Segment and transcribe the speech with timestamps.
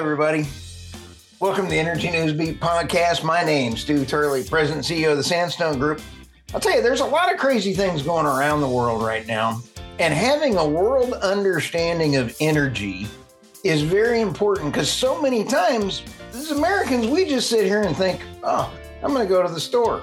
[0.00, 0.46] everybody.
[1.40, 3.22] Welcome to the Energy News Beat podcast.
[3.22, 6.00] My name's Stu Turley, President CEO of the Sandstone Group.
[6.54, 9.60] I'll tell you, there's a lot of crazy things going around the world right now.
[9.98, 13.08] And having a world understanding of energy
[13.62, 18.22] is very important because so many times, as Americans, we just sit here and think,
[18.42, 18.72] oh,
[19.02, 20.02] I'm going to go to the store.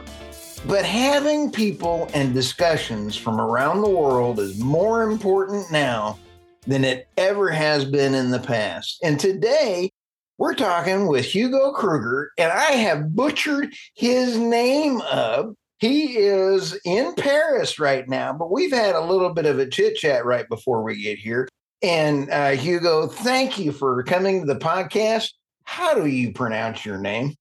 [0.67, 6.19] But having people and discussions from around the world is more important now
[6.67, 8.99] than it ever has been in the past.
[9.03, 9.91] And today,
[10.37, 15.53] we're talking with Hugo Kruger, and I have butchered his name up.
[15.79, 19.95] He is in Paris right now, but we've had a little bit of a chit
[19.95, 21.47] chat right before we get here.
[21.81, 25.29] And uh, Hugo, thank you for coming to the podcast.
[25.63, 27.35] How do you pronounce your name?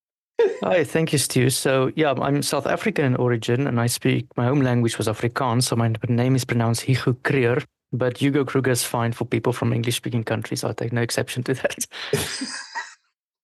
[0.62, 1.48] Hi, thank you, Stu.
[1.48, 5.62] So, yeah, I'm South African in origin and I speak my home language was Afrikaans.
[5.64, 7.62] So, my name is pronounced Hugo Kruger,
[7.92, 10.64] but Hugo Kruger is fine for people from English speaking countries.
[10.64, 11.86] I take no exception to that.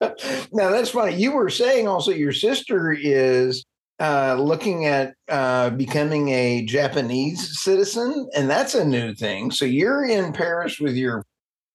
[0.52, 1.16] now, that's funny.
[1.16, 3.64] You were saying also your sister is
[4.00, 9.50] uh, looking at uh, becoming a Japanese citizen, and that's a new thing.
[9.50, 11.24] So, you're in Paris with your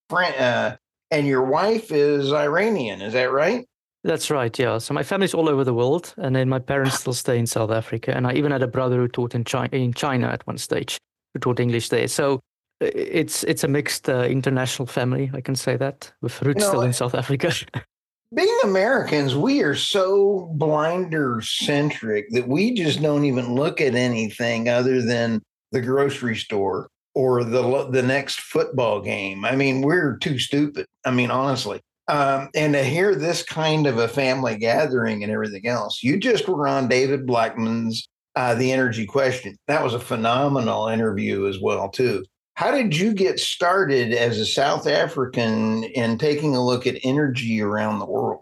[0.10, 0.78] friend, uh,
[1.12, 3.02] and your wife is Iranian.
[3.02, 3.66] Is that right?
[4.04, 4.78] That's right, yeah.
[4.78, 7.72] So my family's all over the world, and then my parents still stay in South
[7.72, 8.16] Africa.
[8.16, 10.98] And I even had a brother who taught in China, in China at one stage,
[11.34, 12.08] who taught English there.
[12.08, 12.40] So
[12.80, 16.94] it's it's a mixed uh, international family, I can say that, with roots still in
[16.94, 17.52] South Africa.
[18.36, 24.70] being Americans, we are so blinder centric that we just don't even look at anything
[24.70, 29.46] other than the grocery store or the the next football game.
[29.46, 30.86] I mean, we're too stupid.
[31.06, 31.82] I mean, honestly.
[32.10, 36.48] Um, and to hear this kind of a family gathering and everything else, you just
[36.48, 39.58] were on David Blackman's uh, The Energy Question.
[39.68, 42.24] That was a phenomenal interview as well, too.
[42.58, 47.62] How did you get started as a South African in taking a look at energy
[47.62, 48.42] around the world?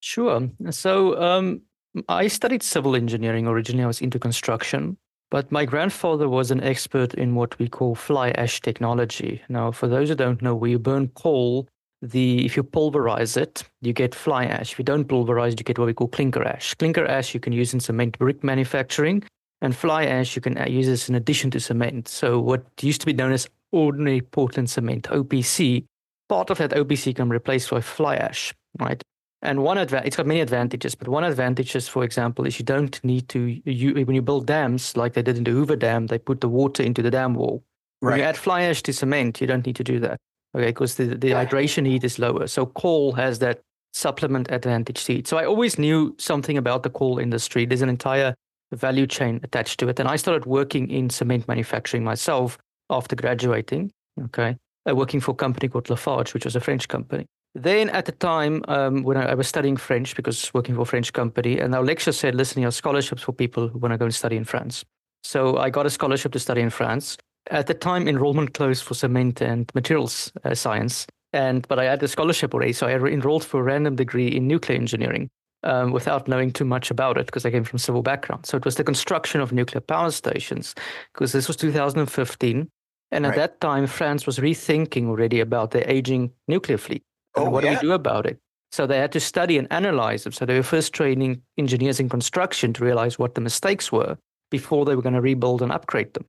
[0.00, 0.50] Sure.
[0.68, 1.62] So um,
[2.06, 3.82] I studied civil engineering originally.
[3.82, 4.98] I was into construction,
[5.30, 9.40] but my grandfather was an expert in what we call fly ash technology.
[9.48, 11.66] Now, for those who don't know, we burn coal
[12.02, 14.72] the if you pulverize it, you get fly ash.
[14.72, 16.74] If you don't pulverize, you get what we call clinker ash.
[16.74, 19.22] Clinker ash you can use in cement brick manufacturing,
[19.62, 22.08] and fly ash you can uh, use this in addition to cement.
[22.08, 25.84] So what used to be known as ordinary Portland cement (OPC),
[26.28, 29.02] part of that OPC can be replaced by fly ash, right?
[29.42, 32.64] And one advantage, it's got many advantages, but one advantage is, for example, is you
[32.64, 36.06] don't need to, you, when you build dams, like they did in the Hoover Dam,
[36.06, 37.62] they put the water into the dam wall.
[38.00, 38.12] Right.
[38.12, 40.18] When you add fly ash to cement, you don't need to do that
[40.56, 42.46] okay, because the, the hydration heat is lower.
[42.46, 43.60] So coal has that
[43.92, 45.28] supplement advantage heat.
[45.28, 47.66] So I always knew something about the coal industry.
[47.66, 48.34] There's an entire
[48.76, 49.98] value chain attached to it.
[49.98, 52.58] And I started working in cement manufacturing myself
[52.90, 53.90] after graduating,
[54.26, 54.56] okay,
[54.88, 57.26] uh, working for a company called Lafarge, which was a French company.
[57.54, 60.86] Then at the time um, when I, I, was studying French, because working for a
[60.86, 63.98] French company, and our lecturer said, listen, you have scholarships for people who want to
[63.98, 64.84] go and study in France.
[65.24, 67.16] So I got a scholarship to study in France.
[67.50, 72.02] At the time, enrollment closed for cement and materials uh, science, and but I had
[72.02, 75.30] a scholarship already, so I enrolled for a random degree in nuclear engineering
[75.66, 78.46] um, without knowing too much about it because I came from civil background.
[78.46, 80.74] So it was the construction of nuclear power stations
[81.12, 82.70] because this was 2015,
[83.10, 83.36] and at right.
[83.36, 87.02] that time, France was rethinking already about their aging nuclear fleet.
[87.36, 87.74] And oh, what yeah.
[87.74, 88.38] do we do about it?
[88.72, 90.32] So they had to study and analyze them.
[90.32, 94.16] So they were first training engineers in construction to realize what the mistakes were
[94.50, 96.26] before they were going to rebuild and upgrade them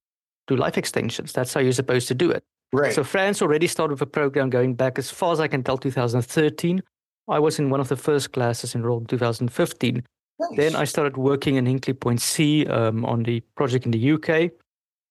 [0.47, 1.33] do life extensions.
[1.33, 2.43] That's how you're supposed to do it.
[2.73, 2.93] Right.
[2.93, 5.77] So France already started with a program going back as far as I can tell,
[5.77, 6.81] 2013.
[7.27, 10.03] I was in one of the first classes enrolled in 2015.
[10.39, 10.49] Nice.
[10.55, 14.51] Then I started working in Hinkley Point C um, on the project in the UK.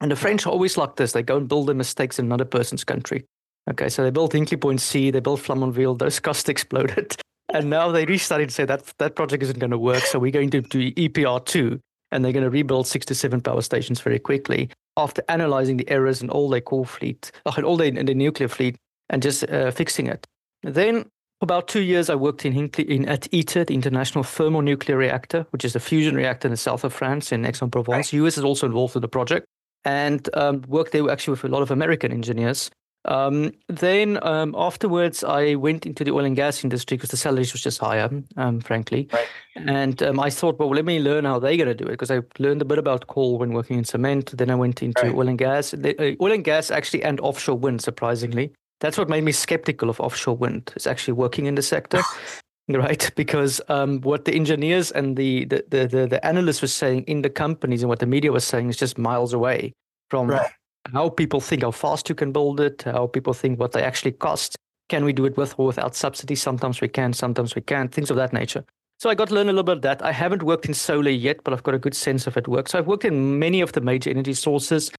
[0.00, 1.12] And the French are always like this.
[1.12, 3.24] They go and build their mistakes in another person's country.
[3.68, 7.16] Okay, so they built Hinkley Point C, they built Flamanville, those costs exploded.
[7.52, 10.04] And now they restarted to say that that project isn't going to work.
[10.04, 11.80] So we're going to do EPR2
[12.12, 15.88] and they're going to rebuild six to seven power stations very quickly after analyzing the
[15.88, 18.76] errors in all their core fleet, uh, all their, in the nuclear fleet,
[19.10, 20.26] and just uh, fixing it.
[20.62, 21.06] Then,
[21.38, 25.46] for about two years, I worked in, Hinkley, in at ITER, the International Thermonuclear Reactor,
[25.50, 28.12] which is a fusion reactor in the south of France, in Aix-en-Provence.
[28.12, 28.20] Right.
[28.24, 29.46] US is also involved in the project,
[29.84, 32.70] and um, worked there actually with a lot of American engineers.
[33.04, 37.52] Um, then um, afterwards, I went into the oil and gas industry because the salaries
[37.52, 39.08] was just higher, um, frankly.
[39.12, 39.28] Right.
[39.56, 42.10] And um, I thought, well, let me learn how they're going to do it because
[42.10, 44.36] I learned a bit about coal when working in cement.
[44.36, 45.14] Then I went into right.
[45.14, 47.82] oil and gas, uh, oil and gas actually, and offshore wind.
[47.82, 50.72] Surprisingly, that's what made me skeptical of offshore wind.
[50.76, 52.02] Is actually working in the sector.
[52.68, 57.22] right because um, what the engineers and the, the, the, the, analysts were saying in
[57.22, 59.72] the companies and what the media was saying is just miles away
[60.10, 60.50] from right
[60.92, 64.12] how people think how fast you can build it, how people think what they actually
[64.12, 64.56] cost.
[64.88, 66.40] Can we do it with or without subsidies?
[66.40, 68.64] Sometimes we can, sometimes we can't, things of that nature.
[68.98, 70.02] So I got to learn a little bit of that.
[70.02, 72.72] I haven't worked in solar yet, but I've got a good sense of it works.
[72.72, 74.90] So I've worked in many of the major energy sources.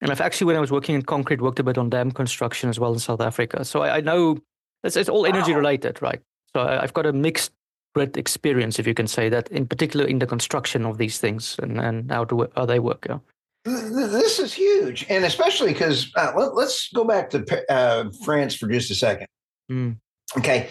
[0.00, 2.68] And I've actually, when I was working in concrete, worked a bit on dam construction
[2.68, 3.64] as well in South Africa.
[3.64, 4.38] So I, I know
[4.84, 5.58] it's, it's, all energy wow.
[5.58, 6.20] related, right?
[6.54, 7.52] So I, have got a mixed
[7.94, 11.56] great experience, if you can say that, in particular in the construction of these things
[11.62, 13.06] and, and how, to, how they work.
[13.08, 13.18] Yeah.
[13.64, 15.06] This is huge.
[15.08, 19.26] And especially because uh, let, us go back to uh, France for just a second.
[19.72, 19.96] Mm.
[20.36, 20.68] Okay.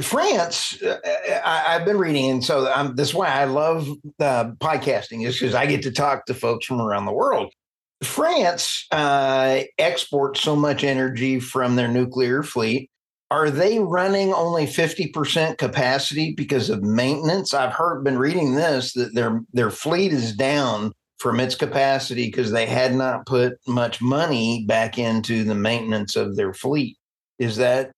[0.00, 0.98] France, uh,
[1.44, 3.86] I, have been reading, and so I'm, that's why I love
[4.18, 7.52] uh, podcasting, is because I get to talk to folks from around the world.
[8.02, 12.90] France uh, exports so much energy from their nuclear fleet.
[13.30, 17.54] Are they running only 50% capacity because of maintenance?
[17.54, 22.50] I've heard, been reading this that their their fleet is down from its capacity because
[22.50, 26.98] they had not put much money back into the maintenance of their fleet.
[27.38, 27.92] Is that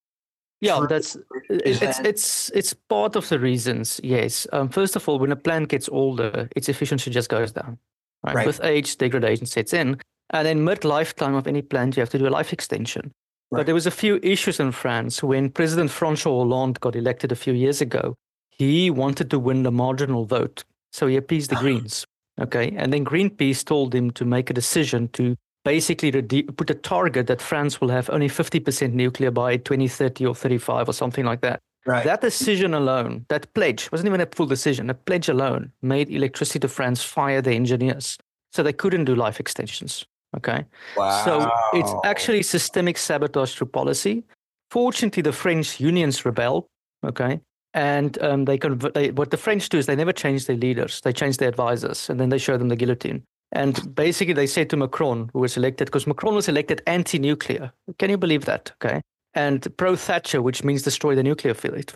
[0.60, 1.16] yeah, that's
[1.50, 2.06] it's that...
[2.06, 4.00] it's it's part of the reasons.
[4.04, 4.46] Yes.
[4.52, 7.78] Um, first of all, when a plant gets older, its efficiency just goes down.
[8.24, 8.34] Right?
[8.36, 8.46] right.
[8.46, 10.00] With age, degradation sets in,
[10.30, 13.12] and then mid lifetime of any plant, you have to do a life extension.
[13.50, 13.60] Right.
[13.60, 17.36] But there was a few issues in France when President François Hollande got elected a
[17.36, 18.14] few years ago.
[18.50, 22.06] He wanted to win the marginal vote, so he appeased the Greens.
[22.40, 26.10] Okay, and then Greenpeace told him to make a decision to basically
[26.42, 30.92] put a target that France will have only 50% nuclear by 2030 or 35 or
[30.92, 31.60] something like that.
[31.86, 32.04] Right.
[32.04, 36.60] That decision alone, that pledge, wasn't even a full decision, a pledge alone made Électricité
[36.60, 38.16] de France fire the engineers.
[38.52, 40.06] So they couldn't do life extensions.
[40.36, 40.64] Okay.
[40.96, 41.24] Wow.
[41.24, 44.24] So it's actually systemic sabotage through policy.
[44.70, 46.68] Fortunately, the French unions rebel.
[47.04, 47.40] Okay.
[47.74, 51.00] And um, they, convert, they what the French do is they never change their leaders,
[51.00, 53.22] they change their advisors, and then they show them the guillotine.
[53.52, 57.72] And basically, they said to Macron, who was elected, because Macron was elected anti nuclear.
[57.98, 58.72] Can you believe that?
[58.82, 59.00] Okay.
[59.34, 61.92] And pro Thatcher, which means destroy the nuclear fleet.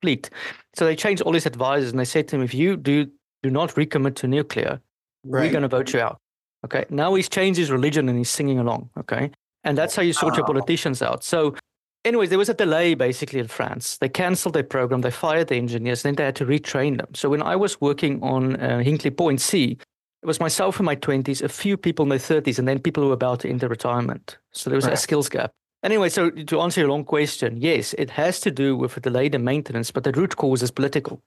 [0.00, 0.30] fleet.
[0.74, 3.10] So they changed all his advisors and they said to him, if you do,
[3.42, 4.80] do not recommit to nuclear,
[5.24, 5.42] right.
[5.42, 6.18] we're going to vote you out.
[6.64, 6.84] Okay.
[6.90, 8.90] Now he's changed his religion and he's singing along.
[8.98, 9.30] Okay.
[9.64, 11.24] And that's how you sort your politicians out.
[11.24, 11.56] So,
[12.04, 13.98] anyways, there was a delay basically in France.
[13.98, 17.08] They canceled their program, they fired the engineers, and then they had to retrain them.
[17.14, 19.76] So, when I was working on uh, Hinkley Point C,
[20.22, 23.02] it was myself in my 20s, a few people in their 30s, and then people
[23.02, 24.38] who were about to enter retirement.
[24.52, 24.94] So there was right.
[24.94, 25.52] a skills gap.
[25.86, 29.26] Anyway, so to answer your long question, yes, it has to do with a delay
[29.26, 31.22] in maintenance, but the root cause is political.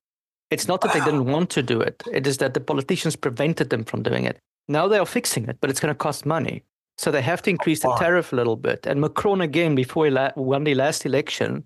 [0.51, 0.94] It's not that wow.
[0.95, 4.25] they didn't want to do it, it is that the politicians prevented them from doing
[4.25, 4.38] it.
[4.67, 6.63] Now they are fixing it, but it's going to cost money.
[6.97, 8.85] So they have to increase the tariff a little bit.
[8.85, 11.63] And Macron, again, before he la- won the last election,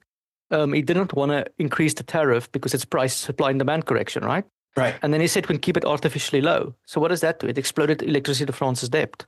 [0.52, 4.24] um, he didn't want to increase the tariff because it's price supply and demand correction,
[4.24, 4.46] right?
[4.78, 4.94] Right.
[5.02, 6.76] And then he said we can keep it artificially low.
[6.86, 7.48] So what does that do?
[7.48, 9.26] It exploded Électricité de France's debt.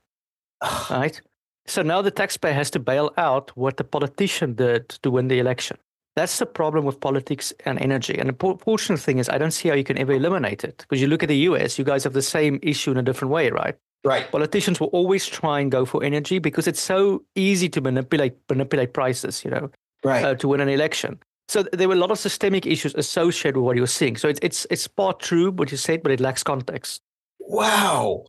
[0.90, 1.20] right?
[1.68, 5.38] So now the taxpayer has to bail out what the politician did to win the
[5.38, 5.76] election.
[6.14, 8.16] That's the problem with politics and energy.
[8.18, 10.78] And the fortunate thing is, I don't see how you can ever eliminate it.
[10.78, 13.32] Because you look at the US, you guys have the same issue in a different
[13.32, 13.76] way, right?
[14.02, 14.30] Right.
[14.30, 18.94] Politicians will always try and go for energy because it's so easy to manipulate manipulate
[18.94, 19.70] prices, you know,
[20.04, 20.24] right.
[20.24, 21.18] Uh, to win an election.
[21.48, 24.16] So there were a lot of systemic issues associated with what you're seeing.
[24.16, 27.02] So it's it's it's part true what you said, but it lacks context.
[27.40, 28.26] Wow,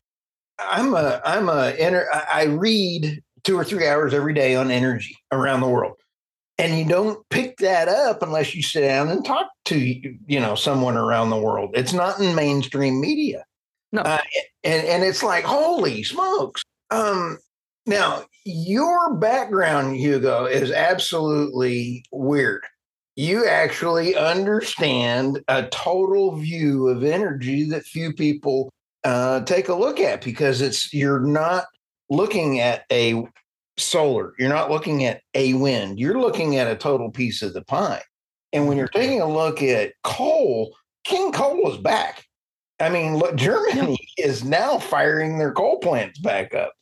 [0.59, 1.73] I'm a I'm a
[2.33, 5.95] I read two or three hours every day on energy around the world,
[6.57, 10.53] and you don't pick that up unless you sit down and talk to you know
[10.53, 11.71] someone around the world.
[11.73, 13.45] It's not in mainstream media.
[13.93, 14.19] No, uh,
[14.63, 16.61] and and it's like holy smokes.
[16.91, 17.37] Um,
[17.85, 22.63] now your background, Hugo, is absolutely weird
[23.17, 28.69] you actually understand a total view of energy that few people
[29.03, 31.65] uh, take a look at because it's you're not
[32.11, 33.25] looking at a
[33.77, 37.63] solar, you're not looking at a wind, you're looking at a total piece of the
[37.63, 38.01] pie.
[38.53, 42.25] And when you're taking a look at coal, King Coal is back.
[42.79, 46.73] I mean, look, Germany is now firing their coal plants back up.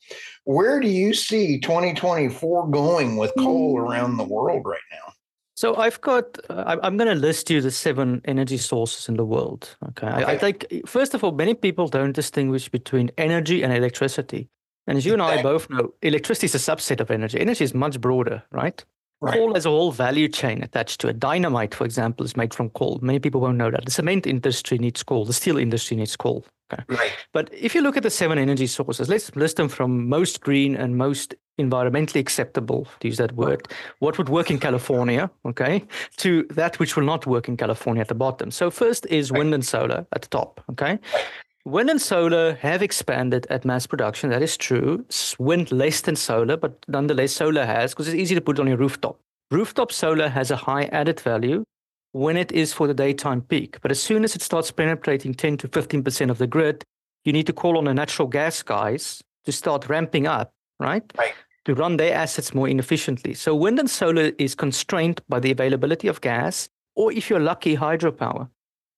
[0.44, 5.14] Where do you see 2024 going with coal around the world right now?
[5.56, 9.24] So I've got, uh, I'm going to list you the seven energy sources in the
[9.24, 9.78] world.
[9.90, 10.08] Okay?
[10.08, 10.24] okay.
[10.24, 14.50] I, I, think, first of all, many people don't distinguish between energy and electricity.
[14.88, 17.40] And as you and I both know, electricity is a subset of energy.
[17.40, 18.84] Energy is much broader, right?
[19.22, 19.34] Right.
[19.34, 21.20] Coal has a whole value chain attached to it.
[21.20, 23.00] Dynamite, for example, is made from coal.
[23.02, 23.86] Many people won't know that.
[23.86, 25.26] The cement industry needs coal.
[25.26, 26.46] The steel industry needs coal.
[26.72, 26.84] Okay.
[26.90, 27.12] Right.
[27.32, 30.76] But if you look at the seven energy sources, let's list them from most green
[30.76, 33.68] and most environmentally acceptable, to use that word,
[34.00, 35.84] what would work in California, okay,
[36.18, 38.52] to that which will not work in California at the bottom.
[38.52, 41.00] So first is wind and solar at the top, okay?
[41.66, 44.30] Wind and solar have expanded at mass production.
[44.30, 45.04] That is true.
[45.40, 48.78] Wind less than solar, but nonetheless, solar has because it's easy to put on your
[48.78, 49.20] rooftop.
[49.50, 51.64] Rooftop solar has a high added value
[52.12, 53.82] when it is for the daytime peak.
[53.82, 56.84] But as soon as it starts penetrating 10 to 15% of the grid,
[57.24, 61.04] you need to call on the natural gas guys to start ramping up, right?
[61.18, 61.34] Right.
[61.66, 63.34] To run their assets more inefficiently.
[63.34, 67.76] So wind and solar is constrained by the availability of gas, or if you're lucky,
[67.76, 68.50] hydropower.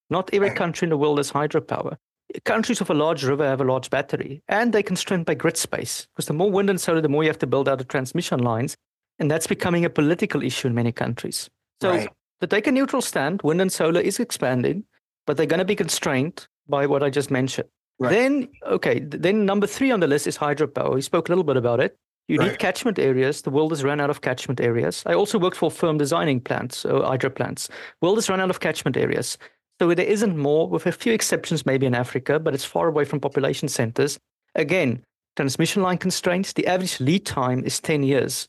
[0.09, 1.97] Not every country in the world has hydropower.
[2.43, 6.07] Countries with a large river have a large battery, and they're constrained by grid space.
[6.13, 8.39] Because the more wind and solar, the more you have to build out the transmission
[8.39, 8.75] lines.
[9.19, 11.50] And that's becoming a political issue in many countries.
[11.81, 12.10] So Right.
[12.41, 14.84] to take a neutral stand, wind and solar is expanding,
[15.25, 17.69] but they're going to be constrained by what I just mentioned.
[17.98, 18.12] Right.
[18.12, 20.93] Then, okay, then number three on the list is hydropower.
[20.93, 21.98] We spoke a little bit about it.
[22.27, 22.51] You Right.
[22.51, 23.41] need catchment areas.
[23.41, 25.01] The world has run out of catchment areas.
[25.05, 27.69] I also worked for a firm designing plants, so hydro plants.
[28.01, 29.38] World has run out of catchment areas.
[29.79, 33.05] So there isn't more, with a few exceptions maybe in Africa, but it's far away
[33.05, 34.17] from population centers.
[34.55, 35.03] Again,
[35.36, 36.53] transmission line constraints.
[36.53, 38.48] The average lead time is 10 years.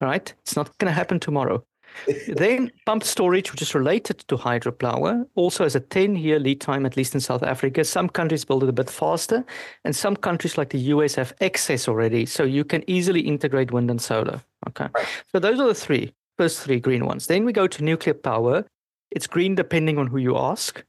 [0.00, 1.64] Right, it's not going to happen tomorrow.
[2.28, 6.86] then pumped storage, which is related to hydropower, also has a 10 year lead time,
[6.86, 7.84] at least in South Africa.
[7.84, 9.44] Some countries build it a bit faster,
[9.84, 12.26] and some countries like the US have excess already.
[12.26, 14.40] So you can easily integrate wind and solar.
[14.68, 14.88] Okay.
[14.94, 15.06] Right.
[15.30, 17.26] So those are the three, first three green ones.
[17.26, 18.64] Then we go to nuclear power.
[19.14, 20.82] It's green depending on who you ask.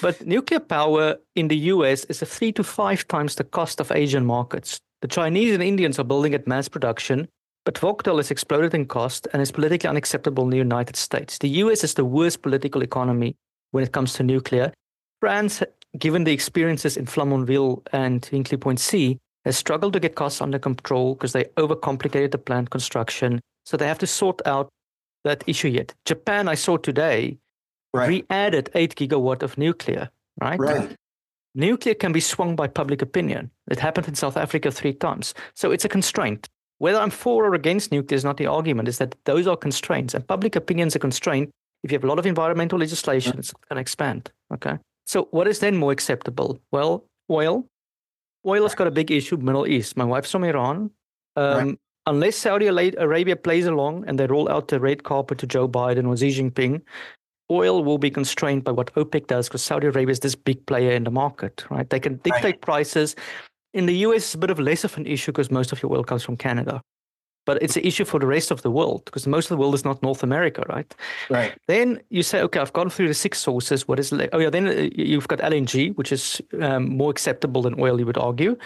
[0.00, 3.90] But nuclear power in the US is a three to five times the cost of
[3.90, 4.78] Asian markets.
[5.00, 7.28] The Chinese and Indians are building at mass production,
[7.64, 11.38] but Vogtle has exploded in cost and is politically unacceptable in the United States.
[11.38, 13.34] The US is the worst political economy
[13.70, 14.72] when it comes to nuclear.
[15.20, 15.62] France,
[15.98, 20.58] given the experiences in Flamanville and Hinkley Point C, has struggled to get costs under
[20.58, 23.40] control because they overcomplicated the plant construction.
[23.64, 24.68] So they have to sort out
[25.24, 25.94] that issue yet.
[26.04, 27.38] Japan, I saw today,
[27.94, 28.08] Right.
[28.08, 30.58] re-added 8 gigawatt of nuclear, right?
[30.58, 30.96] Right.
[31.54, 33.50] Nuclear can be swung by public opinion.
[33.70, 35.34] It happened in South Africa three times.
[35.54, 36.48] So it's a constraint.
[36.78, 40.14] Whether I'm for or against nuclear is not the argument, is that those are constraints.
[40.14, 41.50] And public opinion is a constraint.
[41.84, 44.30] If you have a lot of environmental legislation, it's going to expand.
[44.54, 44.78] Okay.
[45.06, 46.60] So what is then more acceptable?
[46.70, 47.66] Well, oil.
[48.46, 49.96] Oil has got a big issue, Middle East.
[49.96, 50.90] My wife's from Iran.
[51.36, 51.78] Um, Right.
[52.04, 56.08] Unless Saudi Arabia plays along and they roll out the red carpet to Joe Biden
[56.08, 56.82] or Xi Jinping,
[57.50, 60.92] oil will be constrained by what OPEC does because Saudi Arabia is this big player
[60.92, 61.88] in the market, right?
[61.88, 63.14] They can dictate prices.
[63.74, 65.92] In the US, it's a bit of less of an issue because most of your
[65.92, 66.82] oil comes from Canada.
[67.44, 69.74] But it's an issue for the rest of the world because most of the world
[69.74, 70.94] is not North America, right?
[71.28, 71.52] Right.
[71.66, 73.88] Then you say, okay, I've gone through the six sources.
[73.88, 74.50] What is le- oh yeah?
[74.50, 78.56] Then uh, you've got LNG, which is um, more acceptable than oil, you would argue.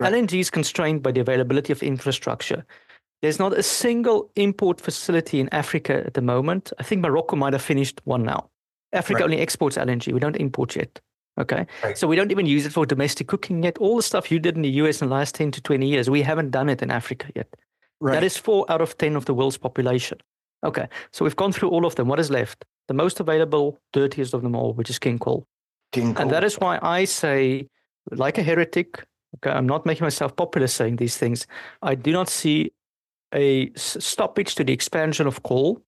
[0.00, 0.12] Right.
[0.12, 2.66] LNG is constrained by the availability of infrastructure.
[3.22, 6.72] There's not a single import facility in Africa at the moment.
[6.78, 8.50] I think Morocco might have finished one now.
[8.92, 9.24] Africa Right.
[9.24, 10.12] only exports LNG.
[10.12, 11.00] We don't import yet.
[11.40, 11.66] Okay.
[11.82, 11.98] Right.
[11.98, 13.78] So we don't even use it for domestic cooking yet.
[13.78, 16.08] All the stuff you did in the US in the last 10 to 20 years,
[16.08, 17.48] we haven't done it in Africa yet.
[18.00, 18.12] Right.
[18.14, 20.18] That is four out of 10 of the world's population.
[20.64, 22.08] Okay, so we've gone through all of them.
[22.08, 22.64] What is left?
[22.88, 25.46] The most available, dirtiest of them all, which is king coal.
[25.92, 27.68] King And that is why I say,
[28.10, 29.04] like a heretic,
[29.36, 31.46] okay, I'm not making myself popular saying these things.
[31.82, 32.72] I do not see
[33.34, 35.82] a stoppage to the expansion of coal.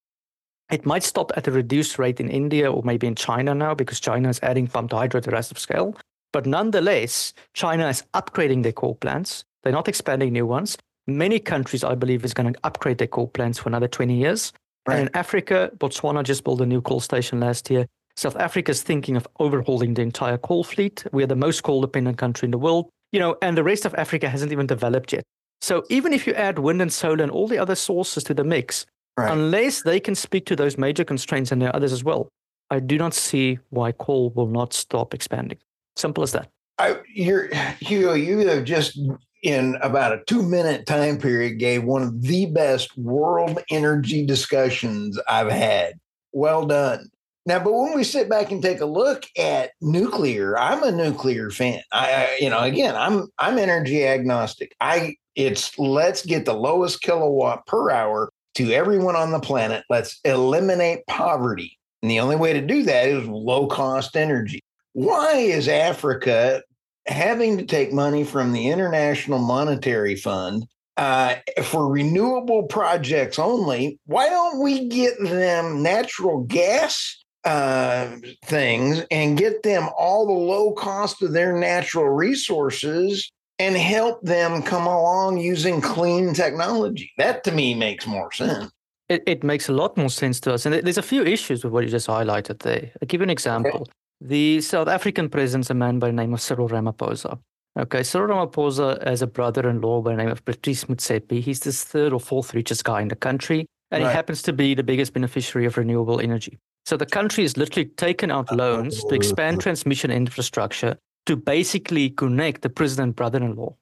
[0.71, 4.01] It might stop at a reduced rate in India or maybe in China now because
[4.01, 5.97] China is adding pumped hydro to the rest of scale.
[6.33, 9.45] But nonetheless, China is upgrading their coal plants.
[9.63, 10.77] They're not expanding new ones.
[11.07, 14.53] Many countries, I believe, is going to upgrade their coal plants for another 20 years.
[14.87, 14.99] Right.
[14.99, 17.87] And in Africa, Botswana just built a new coal station last year.
[18.17, 21.05] South Africa is thinking of overhauling the entire coal fleet.
[21.13, 23.85] We are the most coal dependent country in the world, you know, and the rest
[23.85, 25.23] of Africa hasn't even developed yet.
[25.61, 28.45] So even if you add wind and solar and all the other sources to the
[28.45, 28.87] mix,
[29.19, 29.33] Right.
[29.33, 32.29] unless they can speak to those major constraints and there are others as well,
[32.71, 35.59] I do not see why coal will not stop expanding.
[35.97, 36.51] Simple as that.
[36.79, 37.49] I, you're
[37.81, 38.13] Hugo.
[38.13, 38.99] You have just
[39.43, 45.19] in about a two minute time period gave one of the best world energy discussions
[45.29, 45.95] I've had.
[46.33, 47.09] Well done.
[47.47, 51.49] Now, but when we sit back and take a look at nuclear, I'm a nuclear
[51.51, 51.81] fan.
[51.93, 54.75] I, I you know, again, I'm I'm energy agnostic.
[54.81, 59.85] I it's let's get the lowest kilowatt per hour to everyone on the planet.
[59.91, 61.79] Let's eliminate poverty.
[62.03, 64.61] And the only way to do that is low cost energy.
[64.95, 66.63] Why is Africa
[67.07, 70.67] having to take money from the International Monetary Fund
[70.97, 73.99] uh, for renewable projects only?
[74.07, 80.73] Why don't we get them natural gas uh, things and get them all the low
[80.73, 87.13] cost of their natural resources and help them come along using clean technology?
[87.19, 88.71] That to me makes more sense.
[89.09, 90.67] It, it makes a lot more sense to us.
[90.67, 92.91] And there's a few issues with what you just highlighted there.
[93.01, 93.89] I'll give you an example.
[94.21, 97.39] The South African president's a man by the name of Cyril Ramaphosa.
[97.79, 101.41] Okay, Cyril Ramaphosa has a brother in law by the name of Patrice Motsepe.
[101.41, 103.67] He's the third or fourth richest guy in the country.
[103.93, 104.11] and Right.
[104.11, 106.59] it happens to be the biggest beneficiary of renewable energy.
[106.87, 112.63] So the country has literally taken out loans to expand transmission infrastructure to basically connect
[112.63, 113.75] the president brother-in-law,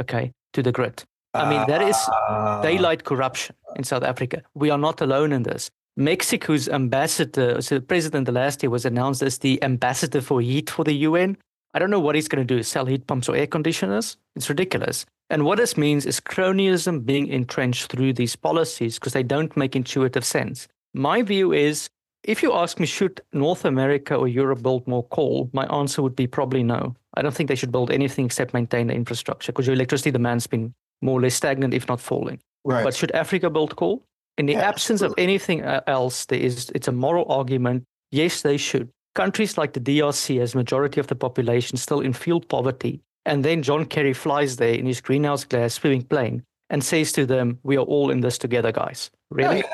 [0.00, 1.04] okay, to the grid.
[1.32, 1.96] I mean, that is
[2.28, 2.60] Ah.
[2.62, 4.42] daylight corruption in South Africa.
[4.54, 5.70] We are not alone in this.
[5.96, 10.84] Mexico's ambassador, so the president last year was announced as the ambassador for heat for
[10.84, 11.36] the UN.
[11.72, 14.16] I don't know what he's going to do, sell heat pumps or air conditioners.
[14.34, 15.06] It's ridiculous.
[15.28, 19.76] And what this means is cronyism being entrenched through these policies because they don't make
[19.76, 20.66] intuitive sense.
[20.94, 21.88] My view is
[22.24, 25.48] if you ask me, should North America or Europe build more coal?
[25.52, 26.94] My answer would be probably no.
[27.14, 30.46] I don't think they should build anything except maintain the infrastructure because your electricity demand's
[30.46, 32.40] been more or less stagnant, if not falling.
[32.64, 32.84] right.
[32.84, 34.04] But should Africa build coal?
[34.38, 37.84] In the Yeah, absence of anything uh, else, there is it's a moral argument.
[38.10, 38.90] Yes, they should.
[39.14, 43.62] Countries like the DRC, as majority of the population still in fuel poverty, and then
[43.62, 47.76] John Kerry flies there in his greenhouse glass swimming plane and says to them, "We
[47.76, 49.62] are all in this together, guys." No, Really?
[49.62, 49.72] not.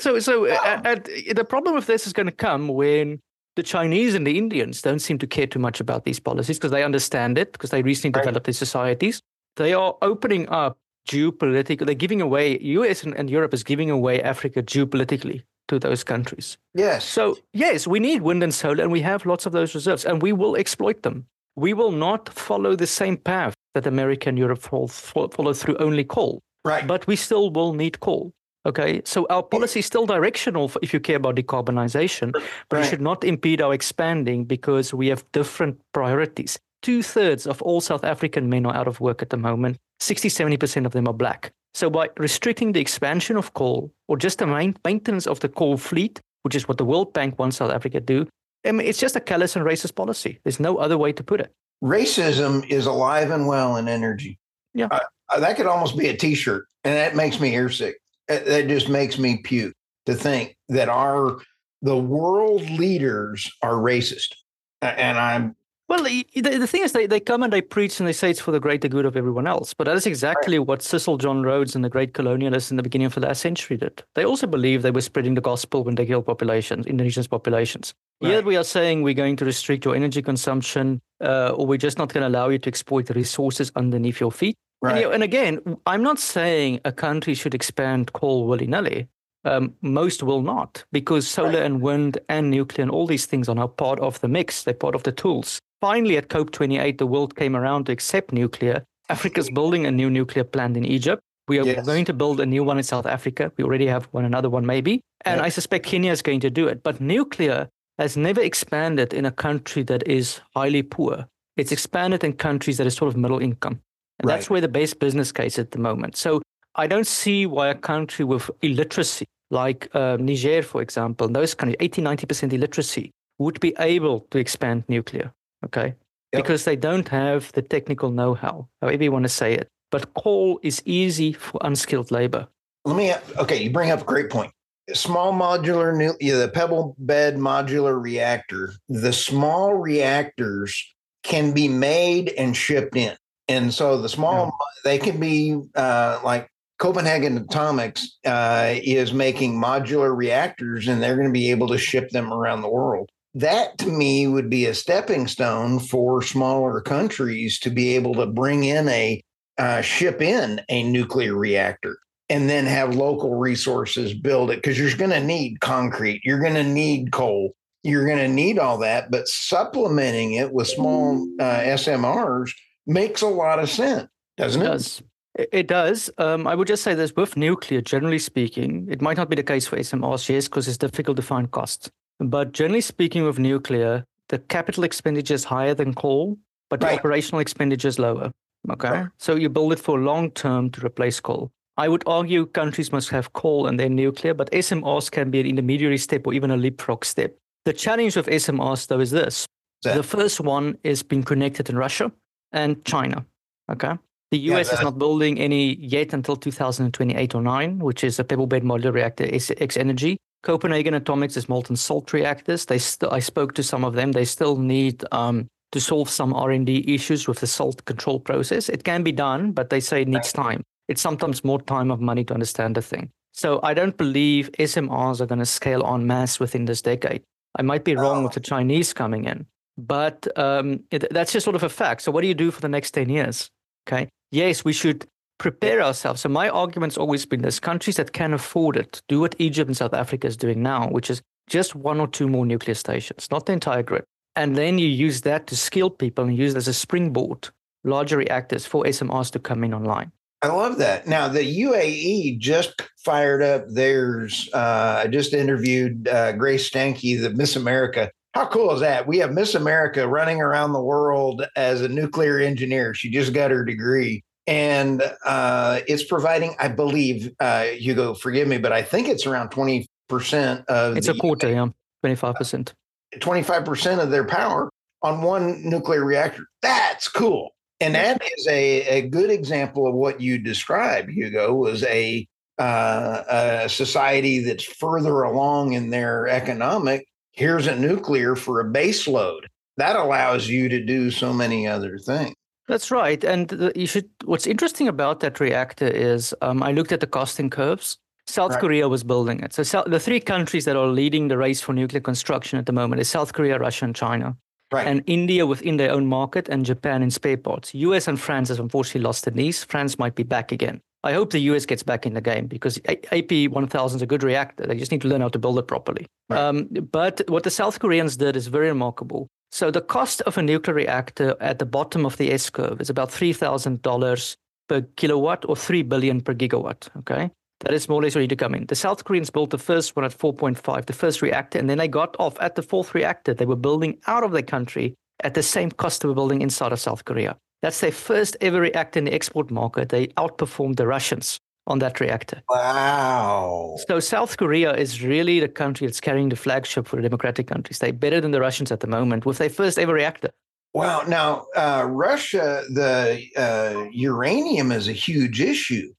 [0.00, 0.96] so, so uh, uh,
[1.34, 3.20] the problem with this is going to come when
[3.56, 6.70] the Chinese and the Indians don't seem to care too much about these policies because
[6.70, 8.24] they understand it because they recently Right.
[8.24, 9.20] developed their societies.
[9.56, 10.78] They are opening up
[11.08, 11.86] geopolitical.
[11.86, 12.58] They're giving away.
[12.60, 13.02] U.S.
[13.02, 16.56] and, and Europe is giving away Africa geopolitically to those countries.
[16.74, 17.04] yes.
[17.04, 20.22] So yes, we need wind and solar, and we have lots of those reserves, and
[20.22, 21.26] we will exploit them.
[21.56, 26.04] We will not follow the same path that America and Europe follow, follow through only
[26.04, 26.86] coal right.
[26.86, 28.32] but we still will need coal.
[28.66, 32.84] Okay, so our policy is still directional for, if you care about decarbonization, but Right.
[32.84, 36.58] it should not impede our expanding because we have different priorities.
[36.82, 39.78] Two thirds of all South African men are out of work at the moment.
[40.00, 41.50] 60, 70% of them are black.
[41.74, 45.76] So by restricting the expansion of coal or just the main, maintenance of the coal
[45.76, 48.26] fleet, which is what the World Bank wants South Africa to do,
[48.66, 50.40] I mean, it's just a callous and racist policy.
[50.44, 51.52] There's no other way to put it.
[51.82, 54.38] Racism is alive and well in energy.
[54.74, 54.88] Yeah.
[54.90, 54.98] Uh,
[55.30, 57.66] Uh, that could almost be a T-shirt, and that makes me mm-hmm.
[57.66, 57.94] airsick.
[58.28, 59.74] That, uh, that just makes me puke
[60.06, 61.38] to think that our
[61.82, 64.34] the world leaders are racist,
[64.82, 65.56] and I'm
[65.88, 68.40] Well, the, the thing is, they, they come and they preach and they say it's
[68.40, 69.72] for the greater good of everyone else.
[69.72, 73.06] But that is exactly what Cecil John Rhodes and the great colonialists in the beginning
[73.06, 74.02] of the last century did.
[74.14, 77.94] They also believed they were spreading the gospel when they killed populations, Indonesians' populations.
[78.20, 81.96] Here we are saying we're going to restrict your energy consumption, uh, or we're just
[81.96, 84.56] not going to allow you to exploit the resources underneath your feet.
[84.82, 85.00] And, right.
[85.00, 89.08] you know, and again, I'm not saying a country should expand coal willy nilly.
[89.44, 91.62] Um, most will not, because solar Right.
[91.62, 94.64] and wind and nuclear and all these things are now part of the mix.
[94.64, 95.58] They're part of the tools.
[95.80, 98.82] Finally, at COP28, the world came around to accept nuclear.
[99.08, 101.22] Africa's building a new nuclear plant in Egypt.
[101.46, 101.86] We are Yes.
[101.86, 103.52] going to build a new one in South Africa.
[103.56, 105.00] We already have one, another one maybe.
[105.24, 105.46] And Yeah.
[105.46, 106.82] I suspect Kenya is going to do it.
[106.82, 111.26] But nuclear has never expanded in a country that is highly poor.
[111.56, 113.80] It's expanded in countries that are sort of middle income.
[114.20, 116.16] And that's where the base business case at the moment.
[116.16, 116.42] So
[116.78, 121.52] I don't see why a country with illiteracy, like uh, Niger, for example, and those
[121.52, 125.32] countries, 80, 90% illiteracy, would be able to expand nuclear.
[125.64, 125.94] Okay.
[126.32, 126.42] Yep.
[126.42, 129.68] Because they don't have the technical know how, however you want to say it.
[129.90, 132.46] But coal is easy for unskilled labor.
[132.84, 133.12] Let me.
[133.38, 134.52] Okay, you bring up a great point.
[134.92, 138.72] Small modular, nu- yeah, the pebble bed modular reactor.
[138.88, 143.16] The small reactors can be made and shipped in,
[143.48, 150.16] and so the small they can be uh, like Copenhagen Atomics uh, is making modular
[150.16, 153.10] reactors, and they're going to be able to ship them around the world.
[153.34, 158.26] That to me would be a stepping stone for smaller countries to be able to
[158.26, 159.22] bring in a
[159.58, 161.98] uh, ship in a nuclear reactor
[162.30, 166.54] and then have local resources build it because you're going to need concrete, you're going
[166.54, 169.10] to need coal, you're going to need all that.
[169.10, 172.52] But supplementing it with small uh, SMRs
[172.86, 174.68] makes a lot of sense, doesn't It it?
[174.68, 175.02] does.
[175.38, 176.10] It does.
[176.18, 179.42] Um, I would just say this with nuclear, generally speaking, it might not be the
[179.44, 181.90] case for SMRs, yes, because it's difficult to find costs.
[182.18, 186.36] But generally speaking, with nuclear, the capital expenditure is higher than coal,
[186.68, 188.32] but the operational expenditure is lower.
[188.68, 188.90] Okay.
[188.90, 189.06] Right.
[189.18, 191.52] So you build it for long term to replace coal.
[191.76, 195.46] I would argue countries must have coal and then nuclear, but SMRs can be an
[195.46, 197.36] intermediary step or even a leapfrog step.
[197.64, 199.46] The challenge with SMRs, though, is this
[199.84, 202.10] That- the first one is being connected in Russia
[202.50, 203.24] and China.
[203.70, 203.96] Okay.
[204.30, 208.24] The Yeah, US is not building any yet until 2028 or 9, which is a
[208.24, 210.18] pebble bed modular reactor, X Energy.
[210.42, 212.66] Copenhagen Atomics is molten salt reactors.
[212.66, 214.12] They st- I spoke to some of them.
[214.12, 218.68] They still need um, to solve some R&D issues with the salt control process.
[218.68, 220.62] It can be done, but they say it needs time.
[220.88, 223.10] It's sometimes more time of money to understand the thing.
[223.32, 227.22] So I don't believe SMRs are going to scale en masse within this decade.
[227.58, 231.56] I might be wrong with the Chinese coming in, but um, it, that's just sort
[231.56, 232.02] of a fact.
[232.02, 233.50] So what do you do for the next 10 years?
[233.86, 234.08] Okay.
[234.30, 235.06] Yes, we should
[235.38, 236.20] prepare ourselves.
[236.20, 239.00] So my argument's always been there's countries that can afford it.
[239.08, 242.28] Do what Egypt and South Africa is doing now, which is just one or two
[242.28, 244.04] more nuclear stations, not the entire grid.
[244.36, 247.48] And then you use that to skill people and use it as a springboard,
[247.84, 250.12] larger reactors for SMRs to come in online.
[250.42, 251.08] I love that.
[251.08, 254.48] Now the UAE just fired up theirs.
[254.52, 258.10] Uh, I just interviewed uh, Grace Stanke, the Miss America.
[258.38, 259.08] How cool is that?
[259.08, 262.94] We have Miss America running around the world as a nuclear engineer.
[262.94, 268.58] She just got her degree, and uh, it's providing, I believe, uh, Hugo, forgive me,
[268.58, 270.96] but I think it's around twenty percent of.
[270.96, 271.66] It's a quarter, yeah,
[272.00, 272.74] twenty five percent.
[273.18, 274.70] Twenty five percent of their power
[275.02, 276.44] on one nuclear reactor.
[276.62, 277.50] That's cool.
[277.80, 282.24] And that is a, a good example of what you described, Hugo, was a,
[282.56, 287.04] uh, a society that's further along in their economic.
[287.38, 289.46] Here's a nuclear for a base load.
[289.76, 292.34] That allows you to do so many other things.
[292.66, 293.22] That's right.
[293.22, 294.10] And the, you should.
[294.24, 297.96] What's interesting about that reactor is um, I looked at the costing curves.
[298.26, 298.60] South right.
[298.60, 299.52] Korea was building it.
[299.52, 302.72] So, so the three countries that are leading the race for nuclear construction at the
[302.72, 304.36] moment is South Korea, Russia, and China.
[304.72, 304.88] Right.
[304.88, 307.72] And India within their own market and Japan in spare parts.
[307.72, 309.62] US and France has unfortunately lost the knees.
[309.62, 310.80] France might be back again.
[311.04, 314.22] I hope the US gets back in the game because AP 1000 is a good
[314.22, 314.66] reactor.
[314.66, 316.06] They just need to learn how to build it properly.
[316.28, 316.40] Right.
[316.40, 319.28] Um, but what the South Koreans did is very remarkable.
[319.50, 322.90] So the cost of a nuclear reactor at the bottom of the S curve is
[322.90, 324.36] about $3,000
[324.68, 326.88] per kilowatt or 3 billion per gigawatt.
[326.98, 327.30] Okay.
[327.60, 328.66] That is more or less ready to come in.
[328.66, 331.88] The South Koreans built the first one at 4.5, the first reactor, and then they
[331.88, 333.34] got off at the fourth reactor.
[333.34, 336.72] They were building out of the country at the same cost they were building inside
[336.72, 337.36] of South Korea.
[337.62, 339.88] That's their first ever reactor in the export market.
[339.88, 342.42] They outperformed the Russians on that reactor.
[342.48, 343.76] Wow.
[343.86, 347.78] So South Korea is really the country that's carrying the flagship for the democratic countries.
[347.78, 350.30] They're better than the Russians at the moment with their first ever reactor.
[350.72, 351.02] Wow.
[351.06, 355.92] Now, uh, Russia, the uh, uranium is a huge issue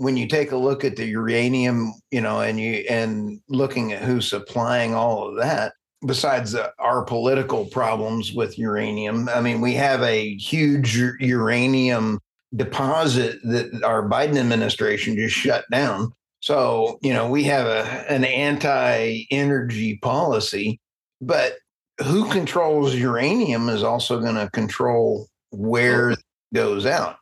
[0.00, 4.00] when you take a look at the uranium, you know, and you and looking at
[4.00, 5.74] who's supplying all of that,
[6.06, 12.20] besides the, our political problems with uranium, I mean, we have a huge uranium
[12.56, 16.12] deposit that our Biden administration just shut down.
[16.40, 20.80] So, you know, we have a an anti-energy policy,
[21.20, 21.58] but
[22.02, 26.18] who controls uranium is also going to control where it
[26.54, 27.16] goes out.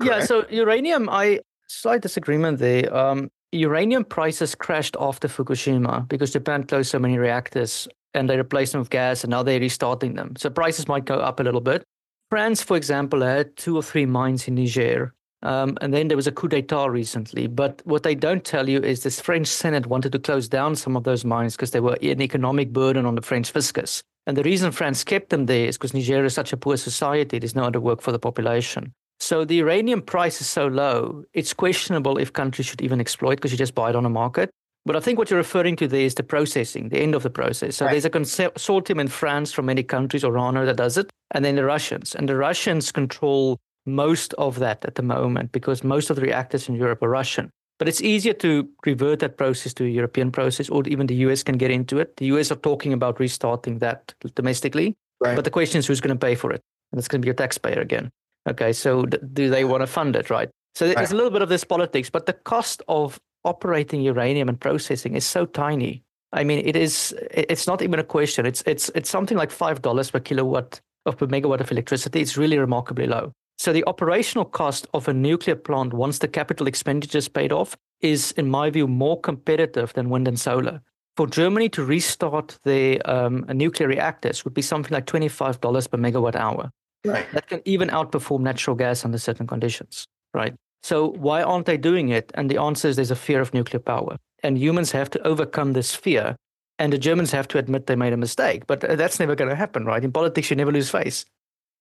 [0.00, 0.20] Correct?
[0.20, 2.94] Yeah, so uranium I slight disagreement there.
[2.94, 8.72] Um, uranium prices crashed after Fukushima because Japan closed so many reactors and they replaced
[8.72, 10.34] them with gas and now they're restarting them.
[10.36, 11.84] So prices might go up a little bit.
[12.30, 15.14] France, for example, had two or three mines in Niger.
[15.42, 17.46] Um, and then there was a coup d'etat recently.
[17.46, 20.96] But what they don't tell you is this French Senate wanted to close down some
[20.96, 24.02] of those mines because they were an economic burden on the French fiscus.
[24.26, 27.38] And the reason France kept them there is because Niger is such a poor society,
[27.38, 28.92] there's no other work for the population.
[29.20, 33.52] So the uranium price is so low, it's questionable if countries should even exploit because
[33.52, 34.50] you just buy it on a market.
[34.86, 37.30] But I think what you're referring to there is the processing, the end of the
[37.30, 37.76] process.
[37.76, 37.92] So right.
[37.92, 41.64] there's a consortium in France from many countries, Orano, that does it, and then the
[41.64, 42.14] Russians.
[42.14, 46.68] And the Russians control most of that at the moment because most of the reactors
[46.68, 47.50] in Europe are Russian.
[47.78, 51.42] But it's easier to revert that process to a European process, or even the US
[51.42, 52.16] can get into it.
[52.18, 54.94] The US are talking about restarting that domestically.
[55.20, 55.34] Right.
[55.34, 56.60] But the question is who's going to pay for it?
[56.92, 58.10] And it's going to be a taxpayer again.
[58.48, 60.50] Okay, so do they want to fund it, right?
[60.74, 61.10] So there's right.
[61.10, 65.24] a little bit of this politics, but the cost of operating uranium and processing is
[65.24, 66.02] so tiny.
[66.32, 67.14] I mean, it is.
[67.30, 68.44] It's not even a question.
[68.46, 72.20] It's it's it's something like five dollars per kilowatt of per megawatt of electricity.
[72.20, 73.32] It's really remarkably low.
[73.58, 77.76] So the operational cost of a nuclear plant, once the capital expenditure is paid off,
[78.00, 80.80] is, in my view, more competitive than wind and solar.
[81.16, 86.34] For Germany to restart the um, nuclear reactors would be something like $25 per megawatt
[86.34, 86.70] hour.
[87.04, 87.30] Right.
[87.32, 90.54] That can even outperform natural gas under certain conditions, right?
[90.84, 92.30] So why aren't they doing it?
[92.34, 94.18] And the answer is there's a fear of nuclear power.
[94.42, 96.36] And humans have to overcome this fear.
[96.78, 98.66] And the Germans have to admit they made a mistake.
[98.66, 100.04] But uh, that's never going to happen, right?
[100.04, 101.24] In politics, you never lose face.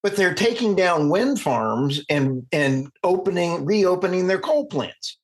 [0.03, 5.17] But they're taking down wind farms and and opening, reopening their coal plants.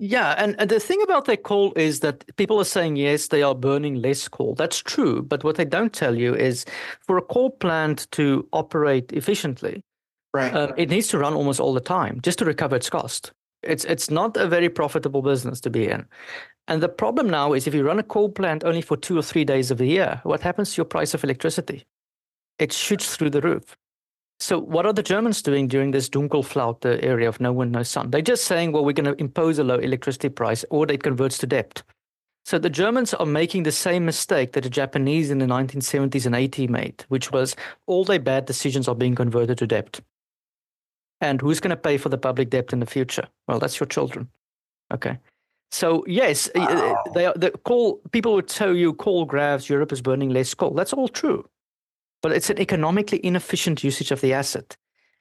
[0.00, 3.42] Yeah, and, and the thing about their coal is that people are saying yes, they
[3.42, 4.54] are burning less coal.
[4.56, 6.64] That's true, but what they don't tell you is
[7.06, 9.84] for a coal plant to operate efficiently,
[10.32, 13.32] right, um, it needs to run almost all the time just to recover its cost.
[13.62, 16.06] It's it's not a very profitable business to be in.
[16.68, 19.22] And the problem now is if you run a coal plant only for two or
[19.22, 21.84] three days of the year, what happens to your price of electricity?
[22.58, 23.76] It shoots through the roof.
[24.38, 28.10] So what are the Germans doing during this Dunkelflaute area of no wind, no sun?
[28.10, 31.36] They're just saying, well, we're going to impose a low electricity price or it converts
[31.38, 31.82] to debt.
[32.46, 36.34] So the Germans are making the same mistake that the Japanese in the 1970s and
[36.34, 37.54] 80s made, which was
[37.86, 40.00] all their bad decisions are being converted to debt.
[41.20, 43.28] And who's going to pay for the public debt in the future?
[43.46, 44.28] Well, that's your children.
[44.92, 45.18] Okay.
[45.72, 47.02] So yes, wow.
[47.14, 50.72] they the coal people would tell you coal grabs Europe is burning less coal.
[50.72, 51.48] That's all true,
[52.22, 54.76] but it's an economically inefficient usage of the asset.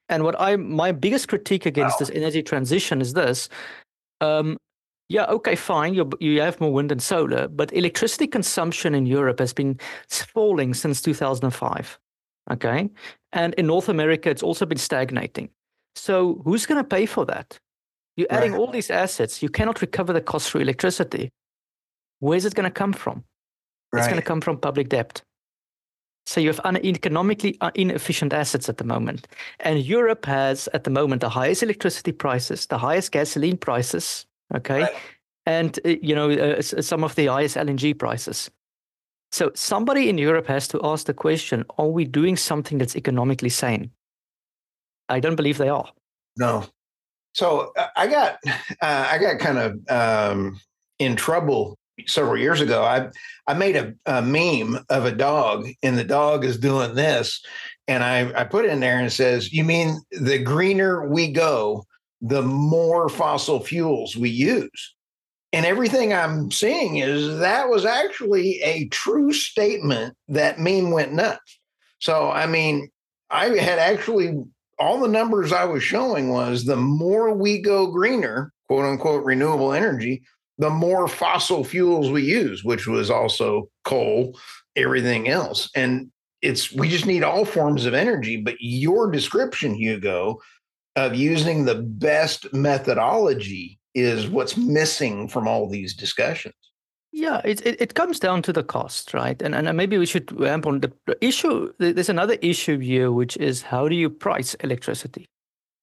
[0.08, 2.00] And what I my biggest critique against wow.
[2.00, 3.48] this energy transition is this:
[4.22, 4.58] um,
[5.08, 5.94] yeah, okay, fine.
[5.94, 10.74] You you have more wind and solar, but electricity consumption in Europe has been falling
[10.74, 12.00] since 2005.
[12.52, 12.90] Okay,
[13.34, 15.50] and in North America, it's also been stagnating.
[15.96, 17.60] So who's going to pay for that?
[18.16, 18.60] You're adding right.
[18.60, 19.42] all these assets.
[19.42, 21.32] You cannot recover the cost for electricity.
[22.20, 23.24] Where's it going to come from?
[23.94, 24.00] Right.
[24.00, 25.22] It's going to come from public debt.
[26.26, 29.28] So you have un- economically uh, inefficient assets at the moment.
[29.62, 34.82] And Europe has, at the moment, the highest electricity prices, the highest gasoline prices, okay,
[34.82, 34.96] right.
[35.48, 38.52] and uh, you know uh, some of the highest LNG prices.
[39.32, 43.50] So somebody in Europe has to ask the question: Are we doing something that's economically
[43.50, 43.90] sane?
[45.10, 45.90] I don't believe they are.
[46.38, 46.66] No.
[47.34, 50.60] So uh, I got uh, I got kind of um,
[51.00, 52.84] in trouble several years ago.
[52.84, 53.10] I
[53.48, 57.44] I made a, a, meme of a dog, and the dog is doing this,
[57.88, 61.86] and I I put in there and it says, "You mean the greener we go,
[62.22, 64.96] the more fossil fuels we use.
[65.52, 71.60] And everything I'm seeing is that was actually a true statement that meme went nuts.
[72.00, 72.90] So, I mean,
[73.32, 74.44] I had actually
[74.80, 79.74] all the numbers I was showing was the more we go greener, quote unquote, renewable
[79.74, 80.24] energy,
[80.58, 84.38] the more fossil fuels we use, which was also coal,
[84.76, 85.70] everything else.
[85.76, 86.12] And
[86.42, 88.38] it's we just need all forms of energy.
[88.38, 90.40] But your description, Hugo,
[90.96, 96.54] of using the best methodology is what's missing from all these discussions.
[97.20, 99.42] Yeah, it, it, it, comes down to the cost, right?
[99.42, 101.74] And and maybe we should ramp on the issue.
[101.78, 105.26] There's another issue here, which is how do you price electricity,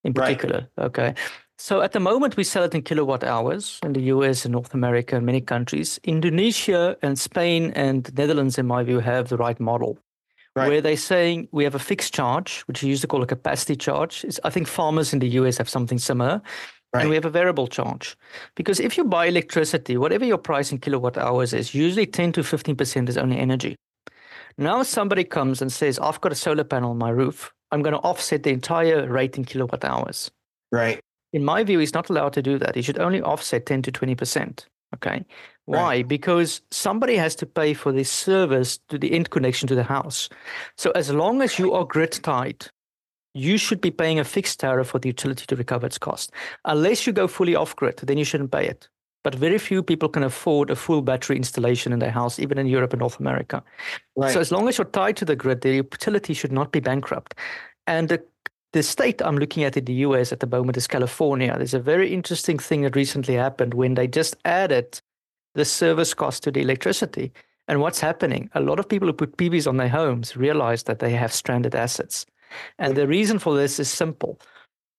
[0.03, 0.69] in particular?
[0.79, 0.87] Right.
[0.87, 1.15] Okay,
[1.59, 4.73] so at the moment we sell it in kilowatt hours in the US and North
[4.73, 6.01] America and many countries.
[6.05, 9.99] Indonesia and Spain and Netherlands, in my view, have the right model
[10.57, 10.69] right.
[10.69, 13.77] where they're saying we have a fixed charge, which you used to call a capacity
[13.77, 14.25] charge.
[14.25, 16.43] It's, I think farmers in the US have something similar.
[16.97, 17.03] Right.
[17.03, 18.17] And we have a variable charge.
[18.55, 22.41] Because if you buy electricity, whatever your price in kilowatt hours is, usually 10 to
[22.41, 23.77] 15% is only energy.
[24.59, 27.53] Now somebody comes and says, I've got a solar panel on my roof.
[27.71, 30.31] I'm going to offset the entire rate in kilowatt hours.
[30.73, 31.01] Right.
[31.33, 32.75] In my view, he's not allowed to do that.
[32.75, 34.65] He should only offset 10 to 20%.
[34.95, 35.25] Okay.
[35.67, 35.79] Why?
[35.79, 36.09] Right.
[36.09, 40.29] Because somebody has to pay for the service to the end connection to the house.
[40.79, 42.69] So as long as you are grid tied,
[43.37, 46.33] you should be paying a fixed tariff for the utility to recover its cost.
[46.65, 48.89] Unless you go fully off grid, then you shouldn't pay it.
[49.23, 52.67] But very few people can afford a full battery installation in their house, even in
[52.67, 53.63] Europe and North America.
[54.17, 54.33] Right.
[54.33, 57.35] So as long as you're tied to the grid, the utility should not be bankrupt.
[57.87, 58.23] And the
[58.73, 61.55] the state I'm looking at in the US at the moment is California.
[61.57, 65.01] There's a very interesting thing that recently happened when they just added
[65.55, 67.33] the service cost to the electricity.
[67.69, 68.51] And what's happening?
[68.55, 71.75] A lot of people who put PVs on their homes realize that they have stranded
[71.75, 72.27] assets.
[72.79, 74.41] And the reason for this is simple.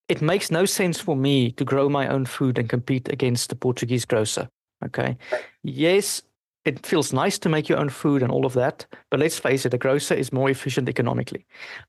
[0.08, 3.56] It makes no sense for me to grow my own food and compete against the
[3.56, 4.50] Portuguese grocer.
[4.86, 5.18] Okay.
[5.64, 6.22] Yes,
[6.66, 8.86] it feels nice to make your own food and all of that.
[9.10, 11.46] But let's face it, a grocer is more efficient economically.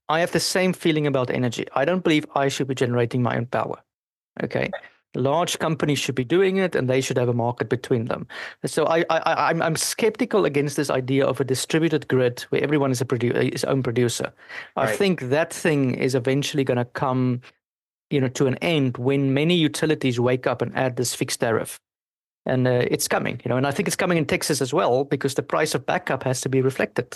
[0.09, 1.67] I have the same feeling about energy.
[1.75, 3.83] I don't believe I should be generating my own power.
[4.43, 4.71] Okay.
[5.19, 8.27] Large companies should be doing it, and they should have a market between them.
[8.65, 12.91] So I, I, I'm, I'm skeptical against this idea of a distributed grid where everyone
[12.91, 14.33] is a produ- his own producer.
[14.77, 14.89] Right.
[14.89, 17.41] I think that thing is eventually going to come,
[18.11, 21.81] you know, to an end when many utilities wake up and add this fixed tariff
[22.49, 25.05] and uh, it's coming you know and i think it's coming in texas as well
[25.05, 27.15] because the price of backup has to be reflected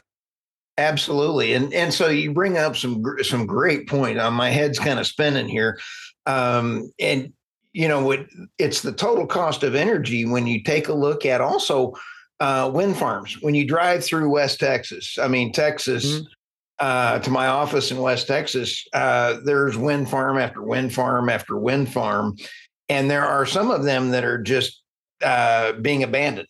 [0.79, 5.01] absolutely and and so you bring up some some great point uh, my head's kind
[5.01, 5.79] of spinning here
[6.27, 7.33] um, and
[7.73, 8.27] you know what
[8.59, 11.93] it's the total cost of energy when you take a look at also
[12.41, 16.25] uh, wind farms when you drive through west texas i mean texas mm-hmm.
[16.83, 21.57] Uh, to my office in West Texas, uh, there's wind farm after wind farm after
[21.57, 22.37] wind farm.
[22.89, 24.83] And there are some of them that are just
[25.23, 26.49] uh, being abandoned.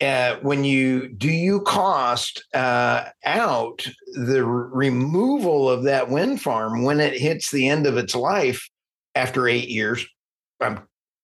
[0.00, 6.98] Uh, when you do you cost uh, out the removal of that wind farm when
[6.98, 8.68] it hits the end of its life
[9.14, 10.04] after eight years
[10.60, 10.80] i'm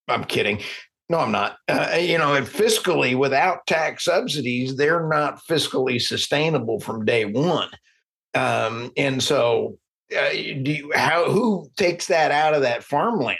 [0.08, 0.60] i'm kidding
[1.08, 7.04] no i'm not uh, you know fiscally without tax subsidies they're not fiscally sustainable from
[7.04, 7.68] day one
[8.34, 9.76] um, and so
[10.16, 13.38] uh, do you, how who takes that out of that farmland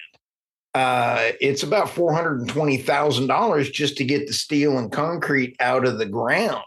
[0.75, 4.91] uh, it's about four hundred and twenty thousand dollars just to get the steel and
[4.91, 6.65] concrete out of the ground.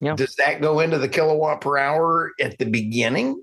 [0.00, 0.14] Yeah.
[0.14, 3.42] Does that go into the kilowatt per hour at the beginning?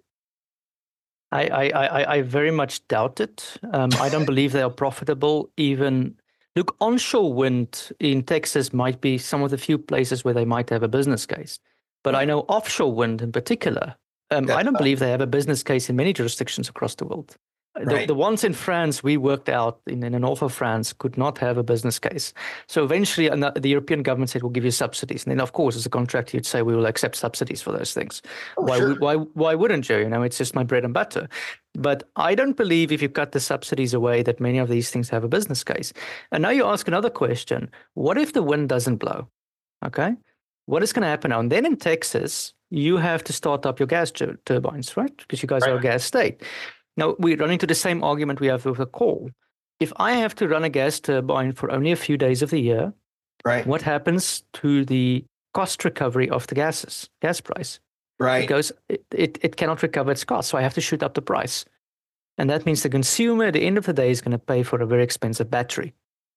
[1.35, 3.57] I, I, I very much doubt it.
[3.71, 5.49] Um, I don't believe they are profitable.
[5.57, 6.15] Even
[6.55, 10.69] look, onshore wind in Texas might be some of the few places where they might
[10.69, 11.59] have a business case.
[12.03, 13.95] But I know offshore wind in particular,
[14.31, 17.37] um, I don't believe they have a business case in many jurisdictions across the world.
[17.77, 18.01] Right.
[18.01, 21.17] The, the, ones in France we worked out in, in the north of France could
[21.17, 22.33] not have a business case.
[22.67, 25.85] So eventually, the European government said, "We'll give you subsidies." And then, of course, as
[25.85, 28.21] a contractor, you'd say, "We will accept subsidies for those things."
[28.57, 28.95] Oh, why, sure.
[28.99, 29.97] why, why wouldn't you?
[29.97, 31.27] You know, it's just my bread and butter.
[31.73, 35.09] But I don't believe if you cut the subsidies away that many of these things
[35.09, 35.91] have a business case.
[36.31, 39.27] And now you ask another question: What if the wind doesn't blow?
[39.85, 40.15] Okay,
[40.65, 41.41] what is going to happen now?
[41.41, 44.11] And then in Texas, you have to start up your gas
[44.45, 45.15] turbines, right?
[45.17, 45.71] Because you guys right.
[45.71, 46.41] are a gas state.
[46.97, 49.29] Now, we run into the same argument we have with a coal.
[49.79, 52.59] If I have to run a gas turbine for only a few days of the
[52.59, 52.93] year,
[53.43, 53.67] right.
[53.67, 57.79] what happens to the cost recovery of the gases, gas price?
[58.19, 58.41] Right.
[58.41, 60.49] Because it, it, it cannot recover its cost.
[60.49, 61.65] So I have to shoot up the price.
[62.37, 64.63] And that means the consumer at the end of the day is going to pay
[64.63, 65.93] for a very expensive battery.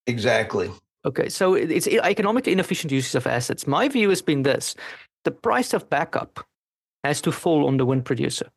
[0.07, 0.71] Exactly.
[1.05, 1.29] Okay.
[1.29, 3.67] So it's economically inefficient uses of assets.
[3.67, 4.75] My view has been this
[5.25, 6.45] the price of backup
[7.05, 8.49] has to fall on the wind producer.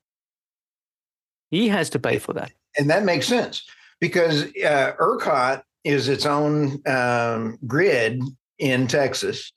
[1.52, 2.52] He has to pay for that.
[2.80, 3.64] And that makes sense
[4.00, 8.22] because uh, ERCOT is its own um, grid
[8.58, 9.52] in Texas.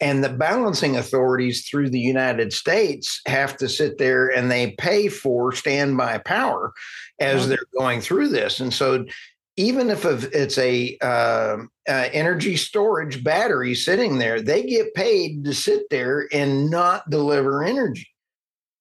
[0.00, 5.08] And the balancing authorities through the United States have to sit there and they pay
[5.08, 6.72] for standby power
[7.20, 8.60] as they're going through this.
[8.60, 9.06] And so,
[9.56, 11.58] even if it's a uh,
[11.88, 17.62] uh, energy storage battery sitting there, they get paid to sit there and not deliver
[17.62, 18.08] energy.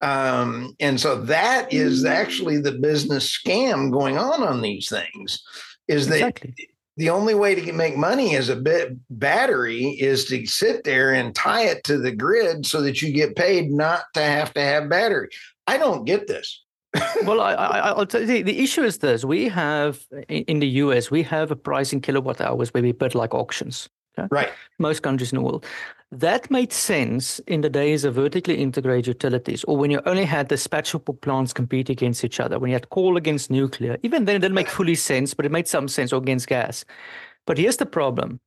[0.03, 2.09] Um, and so that is mm.
[2.09, 5.41] actually the business scam going on on these things
[5.87, 6.69] is that exactly.
[6.97, 11.33] the only way to make money as a bit battery is to sit there and
[11.33, 14.89] tie it to the grid so that you get paid not to have to have
[14.89, 15.29] battery.
[15.67, 16.61] I don't get this.
[17.23, 21.23] well, I, will tell you, the issue is this: we have in the US, we
[21.23, 23.89] have a price in kilowatt hours where we bid like auctions.
[24.19, 24.27] Okay?
[24.29, 24.49] Right.
[24.77, 25.65] Most countries in the world.
[26.13, 30.47] That made sense in the days of vertically integrated utilities, or when you only had
[30.47, 33.97] dispatchable plants compete against each other, when you had coal against nuclear.
[34.03, 36.85] Even then, it didn't make fully sense, but it made some sense, or against gas.
[37.47, 38.39] But here's the problem.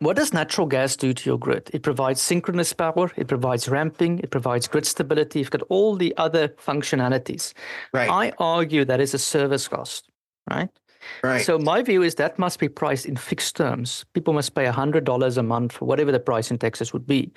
[0.00, 1.70] What does natural gas do to your grid?
[1.72, 6.14] It provides synchronous power, it provides ramping, it provides grid stability, you've got all the
[6.18, 7.54] other functionalities.
[7.94, 8.10] Right.
[8.10, 10.10] I argue that is a service cost,
[10.50, 10.68] right?
[11.22, 11.44] Right.
[11.44, 14.04] So my view is that must be priced in fixed terms.
[14.12, 17.32] People must pay $100 a month for whatever the price in Texas would be.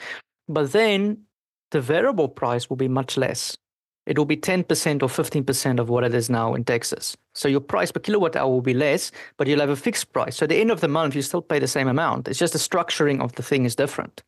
[0.47, 1.23] But then
[1.71, 3.57] the variable price will be much less.
[4.05, 4.63] It will be 10%
[5.03, 7.15] or 15% of what it is now in Texas.
[7.35, 10.37] So your price per kilowatt hour will be less, but you'll have a fixed price.
[10.37, 12.27] So at the end of the month, you still pay the same amount.
[12.27, 14.23] It's just the structuring of the thing is different.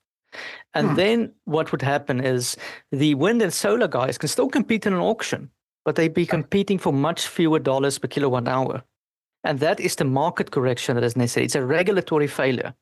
[0.74, 0.96] And hmm.
[0.96, 2.56] then what would happen is
[2.92, 5.50] the wind and solar guys can still compete in an auction,
[5.84, 8.84] but they'd be competing for much fewer dollars per kilowatt hour.
[9.44, 11.46] And that is the market correction that is necessary.
[11.46, 12.74] It's a regulatory failure,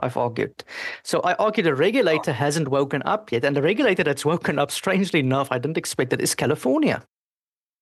[0.00, 0.64] I've argued.
[1.04, 3.44] So I argue the regulator hasn't woken up yet.
[3.44, 7.02] And the regulator that's woken up, strangely enough, I didn't expect it, is California.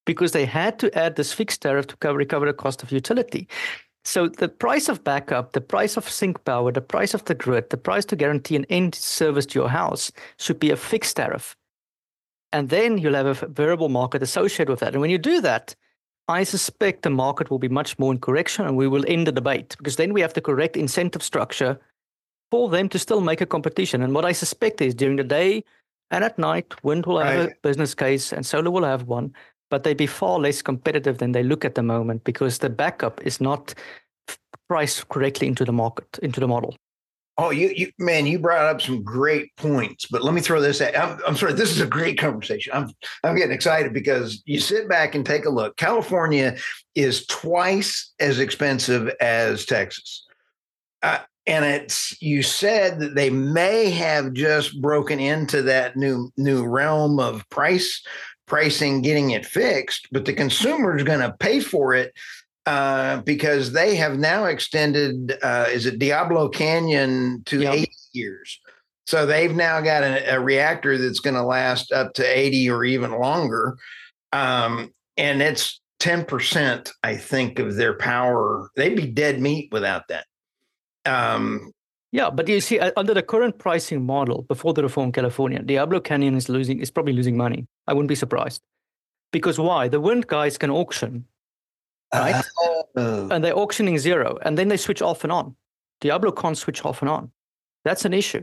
[0.04, 3.48] Because they had to add this fixed tariff to cover, recover the cost of utility.
[4.04, 7.70] So the price of backup, the price of sync power, the price of the grid,
[7.70, 11.56] the price to guarantee an end service to your house should be a fixed tariff.
[12.52, 14.92] And then you'll have a variable market associated with that.
[14.92, 15.74] And when you do that,
[16.28, 19.32] I suspect the market will be much more in correction and we will end the
[19.32, 21.78] debate because then we have the correct incentive structure
[22.50, 24.02] for them to still make a competition.
[24.02, 25.62] And what I suspect is during the day
[26.10, 27.52] and at night, wind will have right.
[27.52, 29.34] a business case and solar will have one,
[29.70, 33.24] but they'd be far less competitive than they look at the moment because the backup
[33.24, 33.74] is not
[34.68, 36.76] priced correctly into the market, into the model.
[37.38, 40.06] Oh, you, you, man, you brought up some great points.
[40.06, 40.98] But let me throw this at.
[40.98, 41.52] I'm, I'm sorry.
[41.52, 42.72] This is a great conversation.
[42.74, 42.90] I'm,
[43.24, 45.76] I'm getting excited because you sit back and take a look.
[45.76, 46.56] California
[46.94, 50.24] is twice as expensive as Texas,
[51.02, 52.20] uh, and it's.
[52.22, 58.02] You said that they may have just broken into that new new realm of price
[58.46, 62.12] pricing, getting it fixed, but the consumer is going to pay for it
[62.66, 67.74] uh, because they have now extended, uh, is it Diablo Canyon to yep.
[67.74, 68.60] 80 years.
[69.06, 72.84] So they've now got a, a reactor that's going to last up to 80 or
[72.84, 73.78] even longer.
[74.32, 78.68] Um, and it's 10%, I think, of their power.
[78.74, 80.26] They'd be dead meat without that.
[81.04, 81.70] Um,
[82.10, 86.00] yeah, but you see, uh, under the current pricing model before the reform California, Diablo
[86.00, 87.66] Canyon is losing is probably losing money.
[87.86, 88.62] I wouldn't be surprised.
[89.32, 89.86] Because why?
[89.88, 91.26] The wind guys can auction
[92.14, 92.44] right?
[92.96, 95.56] Uh, and they're auctioning zero, and then they switch off and on.
[96.00, 97.30] Diablo can't switch off and on.
[97.84, 98.42] That's an issue.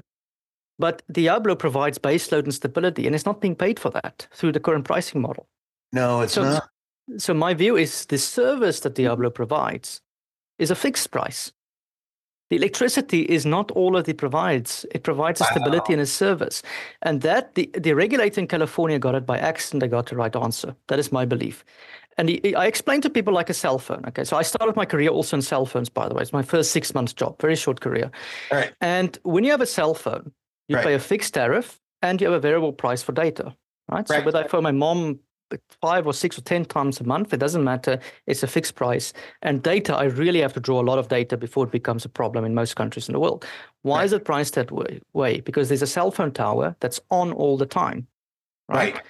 [0.80, 4.60] But Diablo provides baseload and stability, and it's not being paid for that through the
[4.60, 5.48] current pricing model.
[5.92, 6.70] No, it's so, not.
[7.18, 10.02] So my view is the service that Diablo provides
[10.58, 11.52] is a fixed price.
[12.50, 14.86] The electricity is not all that it provides.
[14.92, 15.94] It provides a stability wow.
[15.94, 16.62] and a service.
[17.02, 19.82] And that the, the regulator in California got it by accident.
[19.82, 20.76] They got the right answer.
[20.88, 21.66] That is my belief.
[22.18, 24.04] And I explained to people like a cell phone.
[24.08, 26.22] Okay, so I started my career also in cell phones, by the way.
[26.22, 28.12] It's my first six months job, very short career.
[28.52, 28.74] Right.
[28.82, 30.32] And when you have a cell phone,
[30.68, 30.86] you right.
[30.86, 33.56] pay a fixed tariff and you have a variable price for data.
[33.90, 34.08] Right.
[34.10, 34.20] right.
[34.20, 35.20] So whether I phone my mom
[35.82, 37.34] five or six or 10 times a month.
[37.34, 38.00] It doesn't matter.
[38.28, 39.14] It's a fixed price.
[39.42, 42.10] And data, I really have to draw a lot of data before it becomes a
[42.10, 43.46] problem in most countries in the world.
[43.82, 44.06] Why right.
[44.06, 45.02] is it priced that way?
[45.14, 45.42] way?
[45.42, 48.08] Because there's a cell phone tower that's on all the time.
[48.70, 48.96] Right?
[48.96, 49.04] right.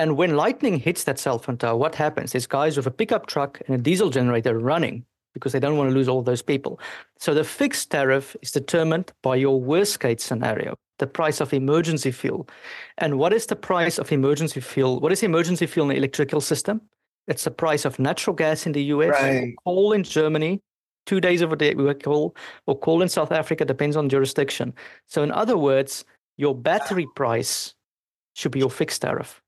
[0.00, 2.32] And when lightning hits that cell phone tower, what happens?
[2.32, 5.90] There's guys with a pickup truck and a diesel generator running because they don't want
[5.90, 6.80] to lose all those people.
[7.18, 12.10] So the fixed tariff is determined by your worst case scenario the price of emergency
[12.12, 12.48] fuel.
[12.96, 15.00] And what is the price of emergency fuel?
[15.00, 16.80] What is emergency fuel in the electrical system?
[17.26, 19.54] It's the price of natural gas in the US, right.
[19.64, 20.60] coal in Germany,
[21.04, 22.34] two days of a day we coal,
[22.66, 24.72] or coal in South Africa, depends on jurisdiction.
[25.06, 26.06] So, in other words,
[26.38, 27.74] your battery price
[28.34, 29.42] should be your fixed tariff.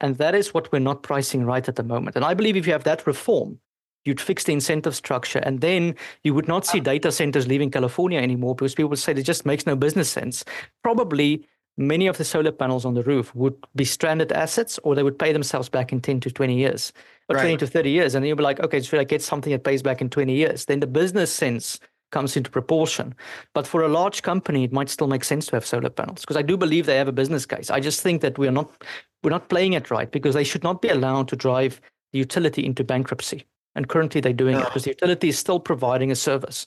[0.00, 2.16] And that is what we're not pricing right at the moment.
[2.16, 3.58] And I believe if you have that reform,
[4.04, 5.94] you'd fix the incentive structure and then
[6.24, 9.44] you would not see data centers leaving california anymore because people would say it just
[9.44, 10.44] makes no business sense
[10.82, 11.46] probably
[11.76, 15.18] many of the solar panels on the roof would be stranded assets or they would
[15.18, 16.92] pay themselves back in 10 to 20 years
[17.28, 17.42] or right.
[17.42, 19.64] 20 to 30 years and then you'll be like okay should i get something that
[19.64, 21.78] pays back in 20 years then the business sense
[22.10, 23.14] comes into proportion
[23.54, 26.36] but for a large company it might still make sense to have solar panels because
[26.36, 28.70] i do believe they have a business case i just think that we're not
[29.22, 31.80] we're not playing it right because they should not be allowed to drive
[32.12, 33.44] the utility into bankruptcy
[33.78, 34.62] and currently they're doing no.
[34.62, 36.66] it because the utility is still providing a service.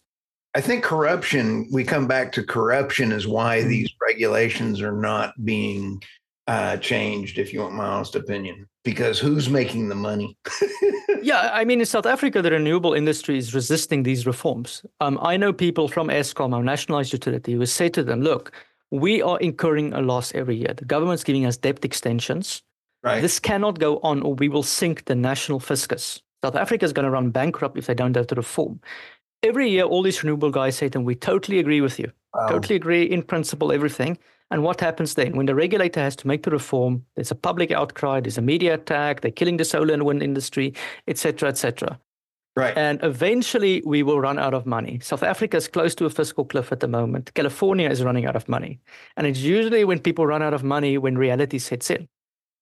[0.54, 3.70] I think corruption, we come back to corruption is why mm-hmm.
[3.70, 6.02] these regulations are not being
[6.52, 10.38] uh, changed, if you want my honest opinion, because who's making the money?
[11.22, 14.86] yeah, I mean, in South Africa, the renewable industry is resisting these reforms.
[15.00, 18.52] Um, I know people from Eskom, our nationalized utility, who say to them, look,
[18.90, 20.74] we are incurring a loss every year.
[20.76, 22.64] The government's giving us debt extensions.
[23.02, 23.22] Right.
[23.22, 26.22] This cannot go on, or we will sink the national fiscus.
[26.44, 28.82] South Africa is going to run bankrupt if they don't have the reform.
[29.42, 32.12] Every year, all these renewable guys say to them, we totally agree with you.
[32.34, 32.48] Wow.
[32.48, 34.18] Totally agree in principle, everything.
[34.52, 35.36] And what happens then?
[35.38, 38.74] When the regulator has to make the reform, there's a public outcry, there's a media
[38.74, 40.74] attack, they're killing the solar and wind industry,
[41.08, 42.00] etc., etc.
[42.56, 42.78] Right.
[42.78, 45.00] And eventually we will run out of money.
[45.00, 47.34] South Africa is close to a fiscal cliff at the moment.
[47.34, 48.82] California is running out of money.
[49.16, 52.10] And it's usually when people run out of money when reality sets in.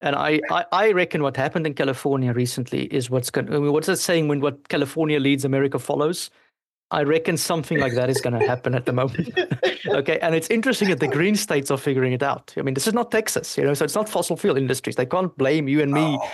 [0.01, 3.47] And I, I, I, reckon what happened in California recently is what's going.
[3.53, 4.28] I mean, what's that saying?
[4.30, 6.30] When what California leads, America follows.
[6.91, 9.29] I reckon something like that is going to happen at the moment.
[9.87, 12.53] okay, and it's interesting that the green states are figuring it out.
[12.57, 14.95] I mean, this is not Texas, you know, so it's not fossil fuel industries.
[14.95, 16.27] They can't blame you and me oh.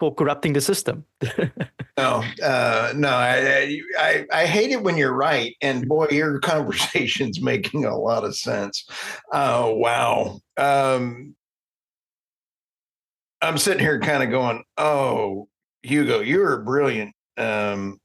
[0.00, 1.04] for corrupting the system.
[1.96, 7.40] no, uh, no, I, I, I hate it when you're right, and boy, your conversation's
[7.40, 8.84] making a lot of sense.
[9.32, 10.40] Oh wow.
[10.56, 11.36] Um,
[13.40, 15.48] I'm sitting here kind of going, "Oh,
[15.82, 18.00] Hugo, you're brilliant." Um,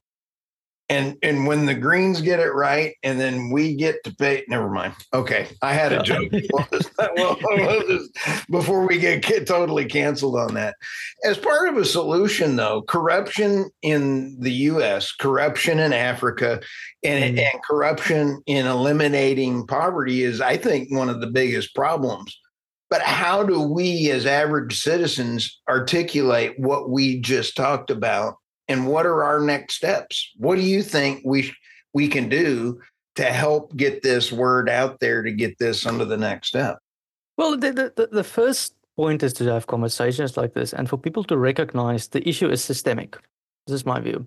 [0.88, 4.44] and and when the Greens get it right, and then we get to pay.
[4.48, 4.94] Never mind.
[5.12, 6.32] Okay, I had a joke.
[7.16, 7.36] well,
[8.50, 10.76] before we get totally canceled on that,
[11.24, 16.60] as part of a solution, though, corruption in the U.S., corruption in Africa,
[17.04, 17.42] and, mm.
[17.42, 22.38] and corruption in eliminating poverty is, I think, one of the biggest problems.
[22.90, 28.36] But how do we as average citizens articulate what we just talked about
[28.68, 30.32] and what are our next steps?
[30.36, 31.52] What do you think we
[31.94, 32.80] we can do
[33.16, 36.78] to help get this word out there to get this under the next step?
[37.36, 41.24] Well, the, the, the first point is to have conversations like this and for people
[41.24, 43.16] to recognize the issue is systemic.
[43.66, 44.26] This is my view.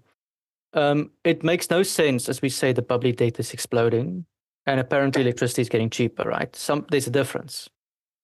[0.74, 4.26] Um, it makes no sense, as we say, the public data is exploding
[4.66, 6.56] and apparently electricity is getting cheaper, right?
[6.56, 7.70] Some there's a difference.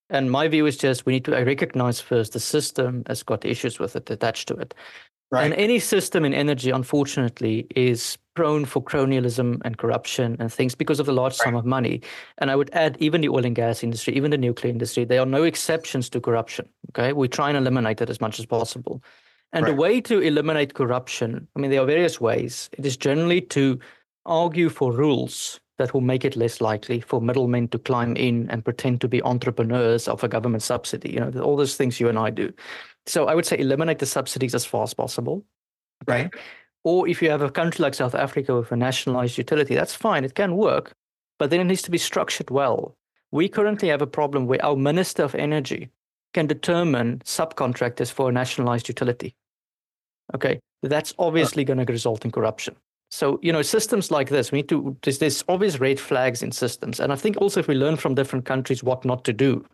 [0.10, 3.80] And my view is just we need to recognize first the system has got issues
[3.80, 4.74] with it attached to it.
[5.30, 5.46] Right.
[5.46, 11.00] And any system in energy, unfortunately, is prone for cronyism and corruption and things because
[11.00, 11.46] of the large right.
[11.46, 12.02] sum of money.
[12.38, 15.20] And I would add even the oil and gas industry, even the nuclear industry, there
[15.20, 16.70] are no exceptions to corruption.
[16.92, 17.12] Okay.
[17.14, 19.04] We try and eliminate it as much as possible.
[19.54, 19.72] And right.
[19.72, 22.70] the way to eliminate corruption, I mean, there are various ways.
[22.78, 23.80] It is generally to
[24.26, 28.64] argue for rules that will make it less likely for middlemen to climb in and
[28.64, 31.14] pretend to be entrepreneurs of a government subsidy.
[31.14, 32.52] You know, all those things you and I do.
[33.08, 35.44] So I would say eliminate the subsidies as far as possible.
[36.06, 36.30] Right.
[36.84, 40.24] Or if you have a country like South Africa with a nationalized utility, that's fine.
[40.24, 40.94] It can work,
[41.40, 42.96] but then it needs to be structured well.
[43.32, 45.90] We currently have a problem where our Minister of Energy
[46.34, 49.36] can determine subcontractors for a nationalized utility.
[50.36, 52.76] okay, that's obviously going to result in corruption.
[53.10, 56.52] So, you know, systems like this, we need to, there's, there's always red flags in
[56.52, 57.00] systems.
[57.00, 59.66] And I think also if we learn from different countries what not to do,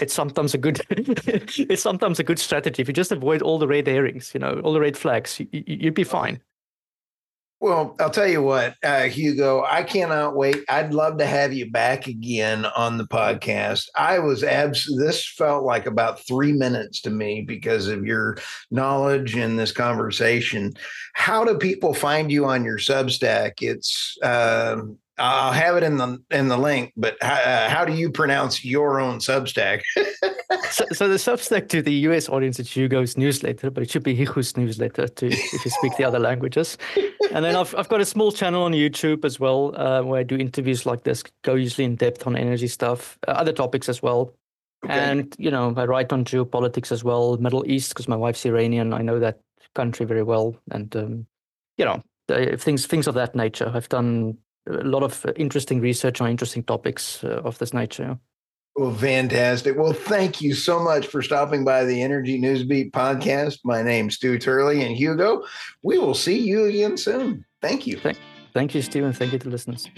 [0.00, 2.82] it's sometimes a good, it's sometimes a good strategy.
[2.82, 5.46] If you just avoid all the red herrings, you know, all the red flags, you,
[5.52, 6.40] you'd be fine.
[7.62, 10.64] Well, I'll tell you what, uh, Hugo, I cannot wait.
[10.68, 13.88] I'd love to have you back again on the podcast.
[13.94, 14.92] I was abs.
[14.98, 18.36] This felt like about three minutes to me because of your
[18.72, 20.72] knowledge in this conversation.
[21.12, 23.52] How do people find you on your Substack?
[23.60, 24.78] It's uh,
[25.18, 28.64] I'll have it in the in the link, but how, uh, how do you pronounce
[28.64, 29.82] your own Substack?
[30.70, 34.14] so, so, the Substack to the US audience is Hugo's newsletter, but it should be
[34.14, 36.78] Hugo's newsletter to if you speak the other languages.
[37.30, 40.22] And then I've I've got a small channel on YouTube as well, uh, where I
[40.22, 44.02] do interviews like this, go usually in depth on energy stuff, uh, other topics as
[44.02, 44.32] well.
[44.84, 44.94] Okay.
[44.94, 48.94] And you know, I write on geopolitics as well, Middle East, because my wife's Iranian.
[48.94, 49.40] I know that
[49.74, 51.26] country very well, and um,
[51.76, 52.02] you know,
[52.56, 53.70] things things of that nature.
[53.74, 58.18] I've done a lot of interesting research on interesting topics uh, of this nature.
[58.76, 59.76] Well, fantastic.
[59.76, 63.58] Well, thank you so much for stopping by the Energy Newsbeat podcast.
[63.64, 65.44] My name's Stu Turley and Hugo.
[65.82, 67.44] We will see you again soon.
[67.60, 67.98] Thank you.
[67.98, 68.18] Thank,
[68.54, 69.12] thank you, Stephen.
[69.12, 69.88] Thank you to listeners.